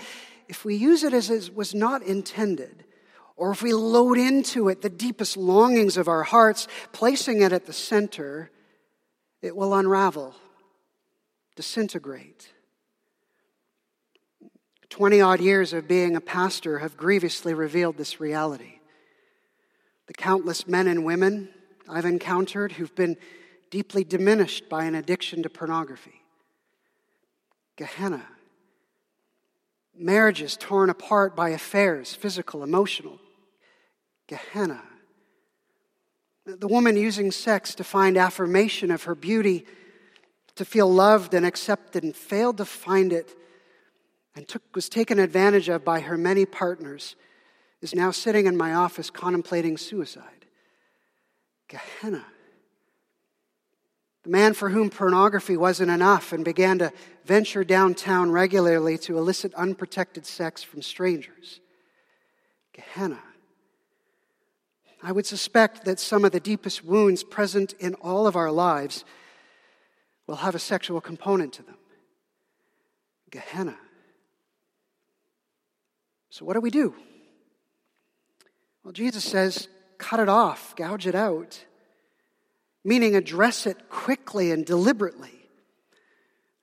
if 0.50 0.66
we 0.66 0.76
use 0.76 1.04
it 1.04 1.14
as 1.14 1.30
it 1.30 1.56
was 1.56 1.74
not 1.74 2.04
intended, 2.04 2.84
or 3.38 3.52
if 3.52 3.64
we 3.64 3.74
load 3.74 4.18
into 4.18 4.68
it 4.68 4.82
the 4.82 4.90
deepest 4.90 5.38
longings 5.38 5.96
of 5.96 6.10
our 6.10 6.24
hearts, 6.24 6.68
placing 6.92 7.42
it 7.42 7.54
at 7.54 7.66
the 7.66 7.74
center, 7.74 8.52
it 9.42 9.56
will 9.56 9.74
unravel, 9.74 10.36
disintegrate. 11.56 12.50
20 14.90 15.22
odd 15.22 15.40
years 15.40 15.74
of 15.74 15.88
being 15.88 16.16
a 16.16 16.22
pastor 16.22 16.80
have 16.80 16.98
grievously 16.98 17.54
revealed 17.54 17.98
this 17.98 18.20
reality. 18.20 18.80
The 20.08 20.14
countless 20.14 20.68
men 20.68 20.88
and 20.88 21.06
women 21.06 21.50
I've 21.88 22.06
encountered 22.06 22.74
who've 22.74 22.94
been 22.96 23.18
deeply 23.70 24.04
diminished 24.04 24.70
by 24.70 24.86
an 24.86 24.96
addiction 24.96 25.44
to 25.44 25.50
pornography. 25.50 26.22
Gehenna. 27.78 28.26
Marriages 29.98 30.58
torn 30.58 30.90
apart 30.90 31.36
by 31.36 31.50
affairs, 31.50 32.14
physical, 32.14 32.64
emotional. 32.64 33.20
Gehenna. 34.28 34.82
The 36.60 36.68
woman 36.68 36.96
using 36.96 37.32
sex 37.32 37.76
to 37.76 37.84
find 37.84 38.18
affirmation 38.18 38.92
of 38.92 39.04
her 39.04 39.16
beauty, 39.16 39.66
to 40.56 40.66
feel 40.66 40.92
loved 40.92 41.34
and 41.34 41.46
accepted, 41.46 42.04
and 42.04 42.16
failed 42.16 42.58
to 42.58 42.66
find 42.66 43.14
it 43.14 43.34
and 44.36 44.48
took, 44.48 44.62
was 44.76 44.90
taken 44.90 45.20
advantage 45.20 45.70
of 45.70 45.86
by 45.86 46.02
her 46.02 46.18
many 46.18 46.46
partners, 46.46 47.16
is 47.82 47.96
now 47.96 48.12
sitting 48.12 48.46
in 48.46 48.58
my 48.58 48.74
office 48.74 49.10
contemplating 49.10 49.78
suicide. 49.78 50.46
Gehenna. 51.68 52.26
The 54.24 54.30
man 54.30 54.54
for 54.54 54.70
whom 54.70 54.90
pornography 54.90 55.58
wasn't 55.58 55.90
enough 55.90 56.32
and 56.32 56.46
began 56.46 56.78
to 56.80 56.92
venture 57.26 57.64
downtown 57.64 58.30
regularly 58.30 58.98
to 59.00 59.18
elicit 59.18 59.54
unprotected 59.56 60.26
sex 60.26 60.62
from 60.62 60.82
strangers. 60.82 61.60
Gehenna. 62.74 63.20
I 65.04 65.12
would 65.12 65.26
suspect 65.26 65.86
that 65.86 66.00
some 66.00 66.24
of 66.26 66.32
the 66.32 66.40
deepest 66.40 66.84
wounds 66.84 67.24
present 67.24 67.74
in 67.80 67.96
all 67.96 68.28
of 68.28 68.36
our 68.36 68.52
lives 68.52 69.04
will 70.28 70.36
have 70.38 70.56
a 70.56 70.60
sexual 70.60 71.02
component 71.02 71.54
to 71.54 71.64
them. 71.64 71.78
Gehenna. 73.32 73.78
So, 76.30 76.46
what 76.46 76.54
do 76.54 76.62
we 76.62 76.70
do? 76.70 76.94
Well, 78.84 78.94
Jesus 78.94 79.24
says, 79.24 79.68
cut 79.98 80.20
it 80.20 80.30
off, 80.30 80.76
gouge 80.76 81.08
it 81.08 81.16
out, 81.16 81.66
meaning 82.84 83.16
address 83.16 83.66
it 83.66 83.90
quickly 83.90 84.52
and 84.52 84.66
deliberately. 84.66 85.42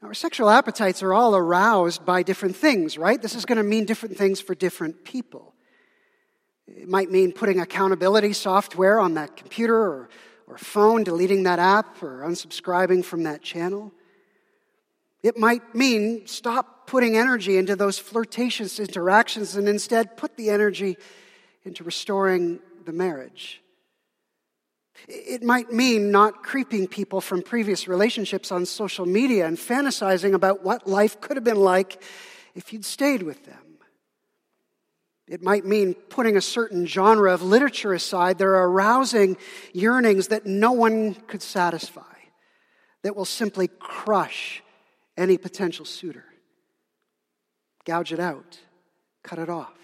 Our 0.02 0.14
sexual 0.14 0.48
appetites 0.48 1.02
are 1.02 1.12
all 1.12 1.34
aroused 1.34 2.06
by 2.06 2.22
different 2.22 2.56
things, 2.56 2.96
right? 2.96 3.20
This 3.20 3.34
is 3.34 3.44
going 3.44 3.58
to 3.58 3.64
mean 3.64 3.84
different 3.84 4.16
things 4.16 4.40
for 4.40 4.54
different 4.54 5.04
people. 5.04 5.54
It 6.76 6.88
might 6.88 7.10
mean 7.10 7.32
putting 7.32 7.60
accountability 7.60 8.32
software 8.32 9.00
on 9.00 9.14
that 9.14 9.36
computer 9.36 9.76
or, 9.76 10.08
or 10.46 10.58
phone, 10.58 11.04
deleting 11.04 11.44
that 11.44 11.58
app, 11.58 12.02
or 12.02 12.20
unsubscribing 12.20 13.04
from 13.04 13.22
that 13.24 13.42
channel. 13.42 13.92
It 15.22 15.36
might 15.36 15.74
mean 15.74 16.26
stop 16.26 16.86
putting 16.86 17.16
energy 17.16 17.56
into 17.56 17.76
those 17.76 17.98
flirtatious 17.98 18.78
interactions 18.78 19.56
and 19.56 19.68
instead 19.68 20.16
put 20.16 20.36
the 20.36 20.50
energy 20.50 20.96
into 21.64 21.84
restoring 21.84 22.60
the 22.84 22.92
marriage. 22.92 23.60
It 25.06 25.42
might 25.42 25.72
mean 25.72 26.10
not 26.10 26.42
creeping 26.42 26.88
people 26.88 27.20
from 27.20 27.42
previous 27.42 27.86
relationships 27.86 28.50
on 28.50 28.66
social 28.66 29.06
media 29.06 29.46
and 29.46 29.56
fantasizing 29.56 30.34
about 30.34 30.64
what 30.64 30.88
life 30.88 31.20
could 31.20 31.36
have 31.36 31.44
been 31.44 31.60
like 31.60 32.02
if 32.54 32.72
you'd 32.72 32.84
stayed 32.84 33.22
with 33.22 33.44
them. 33.44 33.67
It 35.28 35.42
might 35.42 35.66
mean 35.66 35.94
putting 35.94 36.36
a 36.36 36.40
certain 36.40 36.86
genre 36.86 37.32
of 37.32 37.42
literature 37.42 37.92
aside. 37.92 38.38
There 38.38 38.56
are 38.56 38.68
arousing 38.68 39.36
yearnings 39.72 40.28
that 40.28 40.46
no 40.46 40.72
one 40.72 41.14
could 41.14 41.42
satisfy, 41.42 42.02
that 43.02 43.14
will 43.14 43.26
simply 43.26 43.68
crush 43.68 44.62
any 45.16 45.36
potential 45.36 45.84
suitor. 45.84 46.24
Gouge 47.84 48.12
it 48.12 48.20
out, 48.20 48.58
cut 49.22 49.38
it 49.38 49.50
off. 49.50 49.74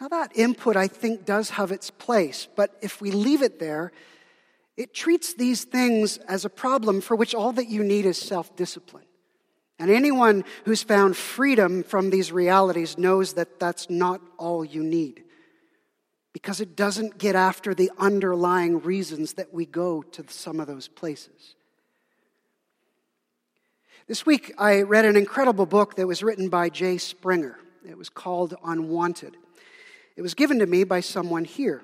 Now, 0.00 0.08
that 0.08 0.32
input, 0.34 0.76
I 0.76 0.88
think, 0.88 1.24
does 1.24 1.50
have 1.50 1.70
its 1.70 1.90
place, 1.90 2.48
but 2.56 2.76
if 2.82 3.00
we 3.00 3.12
leave 3.12 3.42
it 3.42 3.60
there, 3.60 3.92
it 4.76 4.94
treats 4.94 5.34
these 5.34 5.64
things 5.64 6.16
as 6.16 6.44
a 6.44 6.50
problem 6.50 7.00
for 7.00 7.14
which 7.14 7.34
all 7.34 7.52
that 7.52 7.68
you 7.68 7.84
need 7.84 8.06
is 8.06 8.18
self 8.18 8.56
discipline. 8.56 9.04
And 9.82 9.90
anyone 9.90 10.44
who's 10.64 10.84
found 10.84 11.16
freedom 11.16 11.82
from 11.82 12.10
these 12.10 12.30
realities 12.30 12.96
knows 12.96 13.32
that 13.32 13.58
that's 13.58 13.90
not 13.90 14.20
all 14.38 14.64
you 14.64 14.80
need. 14.80 15.24
Because 16.32 16.60
it 16.60 16.76
doesn't 16.76 17.18
get 17.18 17.34
after 17.34 17.74
the 17.74 17.90
underlying 17.98 18.80
reasons 18.80 19.32
that 19.32 19.52
we 19.52 19.66
go 19.66 20.02
to 20.02 20.24
some 20.28 20.60
of 20.60 20.68
those 20.68 20.86
places. 20.86 21.56
This 24.06 24.24
week, 24.24 24.54
I 24.56 24.82
read 24.82 25.04
an 25.04 25.16
incredible 25.16 25.66
book 25.66 25.96
that 25.96 26.06
was 26.06 26.22
written 26.22 26.48
by 26.48 26.68
Jay 26.68 26.96
Stringer. 26.96 27.58
It 27.84 27.98
was 27.98 28.08
called 28.08 28.54
Unwanted. 28.64 29.36
It 30.14 30.22
was 30.22 30.34
given 30.34 30.60
to 30.60 30.66
me 30.66 30.84
by 30.84 31.00
someone 31.00 31.44
here. 31.44 31.82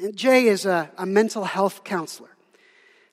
And 0.00 0.16
Jay 0.16 0.46
is 0.46 0.64
a, 0.64 0.90
a 0.96 1.04
mental 1.04 1.44
health 1.44 1.84
counselor 1.84 2.30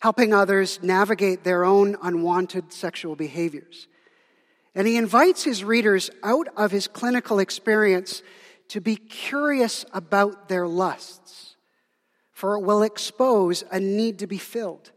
helping 0.06 0.36
others 0.36 0.84
navigate 0.84 1.44
their 1.44 1.66
own 1.66 1.98
unwanted 2.04 2.72
sexual 2.72 3.16
behaviors. 3.16 3.88
And 4.76 4.86
he 4.86 4.98
invites 4.98 5.44
his 5.44 5.64
readers 5.64 6.12
out 6.22 6.48
of 6.56 6.70
his 6.70 6.88
clinical 6.88 7.40
experience 7.40 8.22
to 8.68 8.80
be 8.80 8.98
curious 8.98 9.84
about 9.94 10.48
their 10.48 10.68
lusts, 10.68 11.56
for 12.32 12.54
it 12.54 12.60
will 12.60 12.84
expose 12.84 13.64
a 13.72 13.80
need 13.80 14.20
to 14.20 14.28
be 14.28 14.38
filled. 14.38 14.92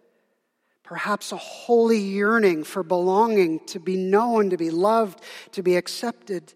Perhaps 0.84 1.32
a 1.32 1.38
holy 1.38 2.00
yearning 2.00 2.62
for 2.62 2.82
belonging, 2.82 3.60
to 3.60 3.80
be 3.80 3.96
known, 3.96 4.50
to 4.50 4.58
be 4.58 4.70
loved, 4.70 5.22
to 5.52 5.62
be 5.62 5.76
accepted, 5.76 6.52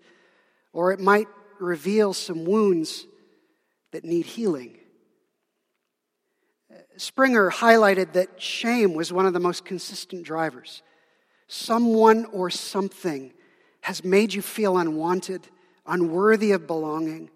or 0.74 0.92
it 0.92 1.00
might 1.00 1.28
reveal 1.58 2.12
some 2.12 2.44
wounds 2.44 3.06
that 3.92 4.04
need 4.04 4.26
healing. 4.26 4.76
Stringer 6.96 7.50
highlighted 7.50 8.12
that 8.12 8.40
shame 8.40 8.94
was 8.94 9.12
one 9.12 9.26
of 9.26 9.32
the 9.32 9.40
most 9.40 9.64
consistent 9.64 10.24
drivers. 10.24 10.82
Someone 11.48 12.26
or 12.26 12.50
something 12.50 13.32
has 13.82 14.04
made 14.04 14.32
you 14.32 14.42
feel 14.42 14.78
unwanted, 14.78 15.48
unworthy 15.86 16.52
of 16.52 16.66
belonging, 16.66 17.30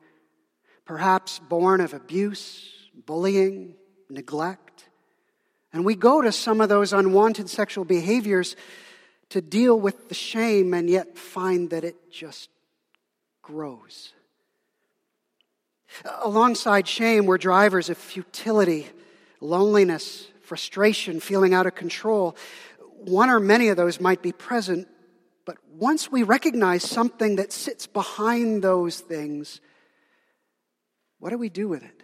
perhaps 0.84 1.38
born 1.38 1.80
of 1.80 1.92
abuse, 1.92 2.70
bullying, 3.06 3.74
neglect. 4.08 4.88
And 5.72 5.84
we 5.84 5.94
go 5.94 6.22
to 6.22 6.32
some 6.32 6.60
of 6.60 6.68
those 6.68 6.92
unwanted 6.92 7.50
sexual 7.50 7.84
behaviors 7.84 8.56
to 9.30 9.40
deal 9.40 9.78
with 9.78 10.08
the 10.08 10.14
shame 10.14 10.72
and 10.72 10.88
yet 10.88 11.18
find 11.18 11.70
that 11.70 11.84
it 11.84 12.10
just 12.10 12.48
grows. 13.42 14.12
Alongside 16.22 16.86
shame 16.86 17.26
were 17.26 17.38
drivers 17.38 17.90
of 17.90 17.98
futility 17.98 18.86
loneliness, 19.40 20.26
frustration, 20.42 21.20
feeling 21.20 21.54
out 21.54 21.66
of 21.66 21.74
control. 21.74 22.36
One 22.80 23.30
or 23.30 23.40
many 23.40 23.68
of 23.68 23.76
those 23.76 24.00
might 24.00 24.22
be 24.22 24.32
present, 24.32 24.88
but 25.44 25.56
once 25.70 26.10
we 26.10 26.22
recognize 26.22 26.82
something 26.82 27.36
that 27.36 27.52
sits 27.52 27.86
behind 27.86 28.62
those 28.62 29.00
things, 29.00 29.60
what 31.18 31.30
do 31.30 31.38
we 31.38 31.48
do 31.48 31.68
with 31.68 31.82
it? 31.82 32.02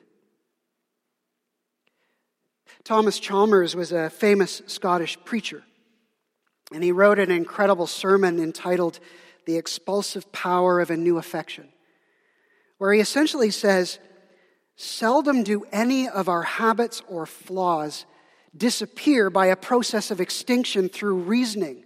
Thomas 2.85 3.21
Chalmers 3.21 3.77
was 3.77 3.93
a 3.93 4.11
famous 4.11 4.61
Scottish 4.67 5.17
preacher, 5.25 5.63
and 6.73 6.83
he 6.83 6.91
wrote 6.91 7.19
an 7.19 7.31
incredible 7.31 7.87
sermon 7.87 8.41
entitled 8.41 8.99
The 9.47 9.57
Expulsive 9.57 10.33
Power 10.33 10.81
of 10.81 10.91
a 10.91 10.97
New 10.97 11.19
Affection, 11.19 11.69
where 12.79 12.93
he 12.93 13.01
essentially 13.01 13.51
says, 13.51 14.01
Seldom 14.77 15.43
do 15.43 15.65
any 15.73 16.09
of 16.09 16.29
our 16.29 16.43
habits 16.43 17.03
or 17.09 17.27
flaws 17.27 18.07
disappear 18.57 19.31
by 19.31 19.47
a 19.47 19.57
process 19.57 20.11
of 20.11 20.21
extinction 20.21 20.89
through 20.89 21.17
reasoning 21.17 21.85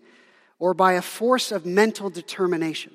or 0.58 0.74
by 0.74 0.94
a 0.94 1.02
force 1.02 1.52
of 1.52 1.66
mental 1.66 2.10
determination. 2.10 2.92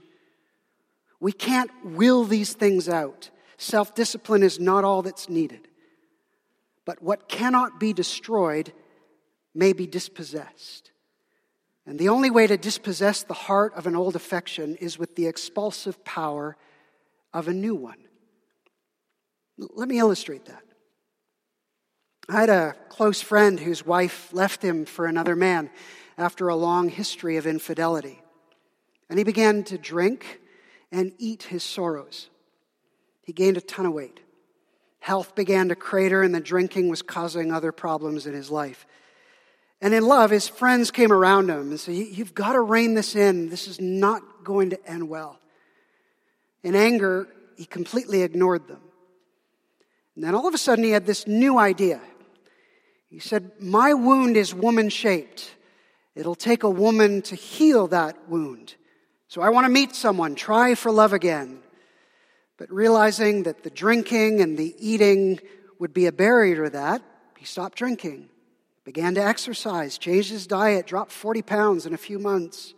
We 1.20 1.32
can't 1.32 1.72
will 1.84 2.26
these 2.26 2.54
things 2.54 2.90
out. 2.90 3.30
Self 3.58 3.94
discipline 3.94 4.44
is 4.44 4.60
not 4.60 4.84
all 4.84 5.02
that's 5.04 5.30
needed. 5.30 5.68
But 6.84 7.02
what 7.02 7.30
cannot 7.30 7.80
be 7.80 7.94
destroyed 7.94 8.74
may 9.54 9.74
be 9.74 9.86
dispossessed. 9.86 10.92
And 11.86 12.00
the 12.00 12.10
only 12.10 12.32
way 12.32 12.48
to 12.48 12.58
dispossess 12.58 13.24
the 13.24 13.34
heart 13.34 13.74
of 13.76 13.86
an 13.86 13.96
old 13.96 14.16
affection 14.16 14.76
is 14.78 14.98
with 14.98 15.16
the 15.16 15.28
expulsive 15.28 16.04
power 16.04 16.58
of 17.34 17.48
a 17.48 17.54
new 17.54 17.76
one. 17.76 17.98
Let 19.76 19.88
me 19.88 20.00
illustrate 20.00 20.46
that. 20.46 20.64
I 22.28 22.40
had 22.40 22.50
a 22.50 22.76
close 22.90 23.22
friend 23.22 23.60
whose 23.60 23.86
wife 23.86 24.34
left 24.34 24.64
him 24.64 24.86
for 24.86 25.06
another 25.06 25.36
man 25.36 25.70
after 26.18 26.48
a 26.48 26.56
long 26.56 26.90
history 26.90 27.38
of 27.38 27.46
infidelity. 27.46 28.22
And 29.10 29.20
he 29.20 29.24
began 29.24 29.64
to 29.66 29.78
drink 29.78 30.40
and 30.92 31.14
eat 31.18 31.44
his 31.44 31.64
sorrows. 31.64 32.30
He 33.24 33.34
gained 33.34 33.58
a 33.58 33.62
ton 33.62 33.86
of 33.86 33.94
weight. 33.94 34.20
Health 35.00 35.36
began 35.36 35.70
to 35.70 35.76
crater, 35.76 36.22
and 36.22 36.34
the 36.34 36.40
drinking 36.40 36.90
was 36.90 37.02
causing 37.02 37.52
other 37.52 37.72
problems 37.72 38.28
in 38.28 38.34
his 38.34 38.50
life. 38.50 38.86
And 39.82 39.94
in 39.94 40.06
love, 40.06 40.30
his 40.30 40.48
friends 40.48 40.92
came 40.92 41.12
around 41.12 41.50
him 41.50 41.72
and 41.72 41.80
said, 41.80 41.96
You've 41.96 42.36
got 42.36 42.54
to 42.54 42.62
rein 42.62 42.94
this 42.94 43.16
in. 43.16 43.50
This 43.50 43.68
is 43.68 43.82
not 43.82 44.22
going 44.44 44.70
to 44.72 44.90
end 44.90 45.10
well. 45.10 45.40
In 46.64 46.76
anger, 46.76 47.28
he 47.58 47.66
completely 47.66 48.22
ignored 48.22 48.68
them. 48.68 48.82
And 50.22 50.28
then 50.28 50.36
all 50.36 50.48
of 50.48 50.54
a 50.54 50.60
sudden, 50.60 50.84
he 50.84 50.92
had 50.92 51.08
this 51.08 51.26
new 51.26 51.58
idea. 51.58 52.00
He 53.10 53.18
said, 53.18 53.54
My 53.60 53.96
wound 53.96 54.38
is 54.38 54.54
woman 54.54 54.90
shaped. 54.90 55.56
It'll 56.14 56.36
take 56.36 56.62
a 56.62 56.70
woman 56.70 57.24
to 57.24 57.36
heal 57.36 57.88
that 57.88 58.30
wound. 58.30 58.76
So 59.30 59.42
I 59.42 59.50
want 59.50 59.66
to 59.66 59.72
meet 59.72 59.96
someone, 59.96 60.36
try 60.36 60.76
for 60.76 60.92
love 60.92 61.14
again. 61.14 61.64
But 62.60 62.72
realizing 62.72 63.42
that 63.44 63.64
the 63.64 63.72
drinking 63.72 64.42
and 64.42 64.60
the 64.60 64.76
eating 64.78 65.40
would 65.80 65.92
be 65.92 66.06
a 66.06 66.12
barrier 66.12 66.66
to 66.66 66.70
that, 66.70 67.02
he 67.40 67.46
stopped 67.46 67.80
drinking, 67.80 68.30
began 68.86 69.16
to 69.16 69.26
exercise, 69.26 69.98
changed 69.98 70.30
his 70.30 70.46
diet, 70.46 70.86
dropped 70.86 71.12
40 71.12 71.42
pounds 71.42 71.88
in 71.88 71.96
a 71.96 71.98
few 71.98 72.20
months. 72.20 72.76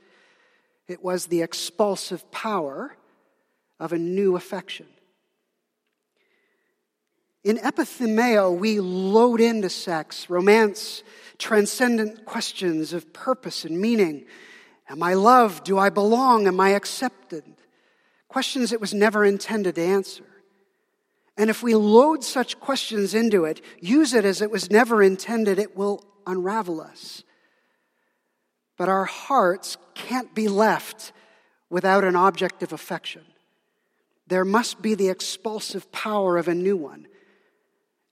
It 0.88 1.04
was 1.04 1.26
the 1.26 1.42
expulsive 1.42 2.32
power 2.32 2.96
of 3.82 3.92
a 3.92 4.00
new 4.00 4.38
affection. 4.38 4.86
In 7.44 7.58
epithumeo, 7.58 8.58
we 8.58 8.80
load 8.80 9.42
into 9.42 9.70
sex, 9.70 10.30
romance, 10.30 11.04
transcendent 11.38 12.26
questions 12.26 12.94
of 12.94 13.12
purpose 13.12 13.66
and 13.66 13.80
meaning. 13.80 14.26
Am 14.90 15.04
I 15.04 15.14
loved? 15.16 15.66
Do 15.66 15.78
I 15.78 15.90
belong? 15.90 16.48
Am 16.48 16.60
I 16.60 16.70
accepted? 16.70 17.44
Questions 18.30 18.72
it 18.72 18.80
was 18.80 18.94
never 18.94 19.26
intended 19.26 19.76
to 19.76 19.82
answer. 19.82 20.24
And 21.36 21.50
if 21.50 21.64
we 21.64 21.76
load 21.76 22.24
such 22.24 22.60
questions 22.60 23.14
into 23.14 23.44
it, 23.44 23.62
use 23.80 24.14
it 24.14 24.24
as 24.24 24.42
it 24.42 24.52
was 24.52 24.72
never 24.72 25.04
intended, 25.04 25.60
it 25.60 25.76
will 25.76 26.06
unravel 26.26 26.80
us. 26.80 27.24
But 28.78 28.88
our 28.88 29.06
hearts 29.06 29.78
can't 29.96 30.34
be 30.34 30.48
left 30.48 31.12
without 31.70 32.04
an 32.04 32.16
object 32.16 32.64
of 32.64 32.72
affection. 32.72 33.24
There 34.28 34.46
must 34.46 34.82
be 34.82 34.96
the 34.96 35.10
expulsive 35.10 35.92
power 35.92 36.38
of 36.38 36.48
a 36.48 36.56
new 36.56 36.78
one. 36.78 37.08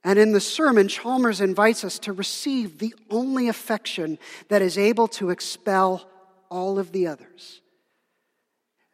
And 0.04 0.18
in 0.18 0.32
the 0.32 0.42
sermon, 0.42 0.88
Chalmers 0.88 1.42
invites 1.42 1.84
us 1.84 2.00
to 2.00 2.14
receive 2.14 2.80
the 2.80 2.96
only 3.10 3.48
affection 3.48 4.18
that 4.48 4.62
is 4.62 4.78
able 4.78 5.08
to 5.10 5.30
expel 5.30 6.10
all 6.50 6.80
of 6.80 6.92
the 6.92 7.08
others. 7.08 7.62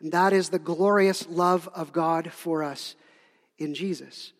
And 0.01 0.11
that 0.11 0.33
is 0.33 0.49
the 0.49 0.59
glorious 0.59 1.27
love 1.27 1.69
of 1.73 1.91
God 1.91 2.31
for 2.31 2.61
us 2.61 2.95
in 3.57 3.73
Jesus. 3.73 4.33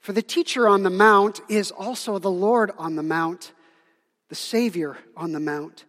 For 0.00 0.12
the 0.12 0.22
teacher 0.22 0.68
on 0.68 0.82
the 0.82 0.90
mount 0.90 1.40
is 1.48 1.70
also 1.70 2.18
the 2.18 2.30
Lord 2.30 2.70
on 2.76 2.94
the 2.94 3.02
mount, 3.02 3.52
the 4.28 4.34
Savior 4.34 4.98
on 5.16 5.32
the 5.32 5.40
mount, 5.40 5.86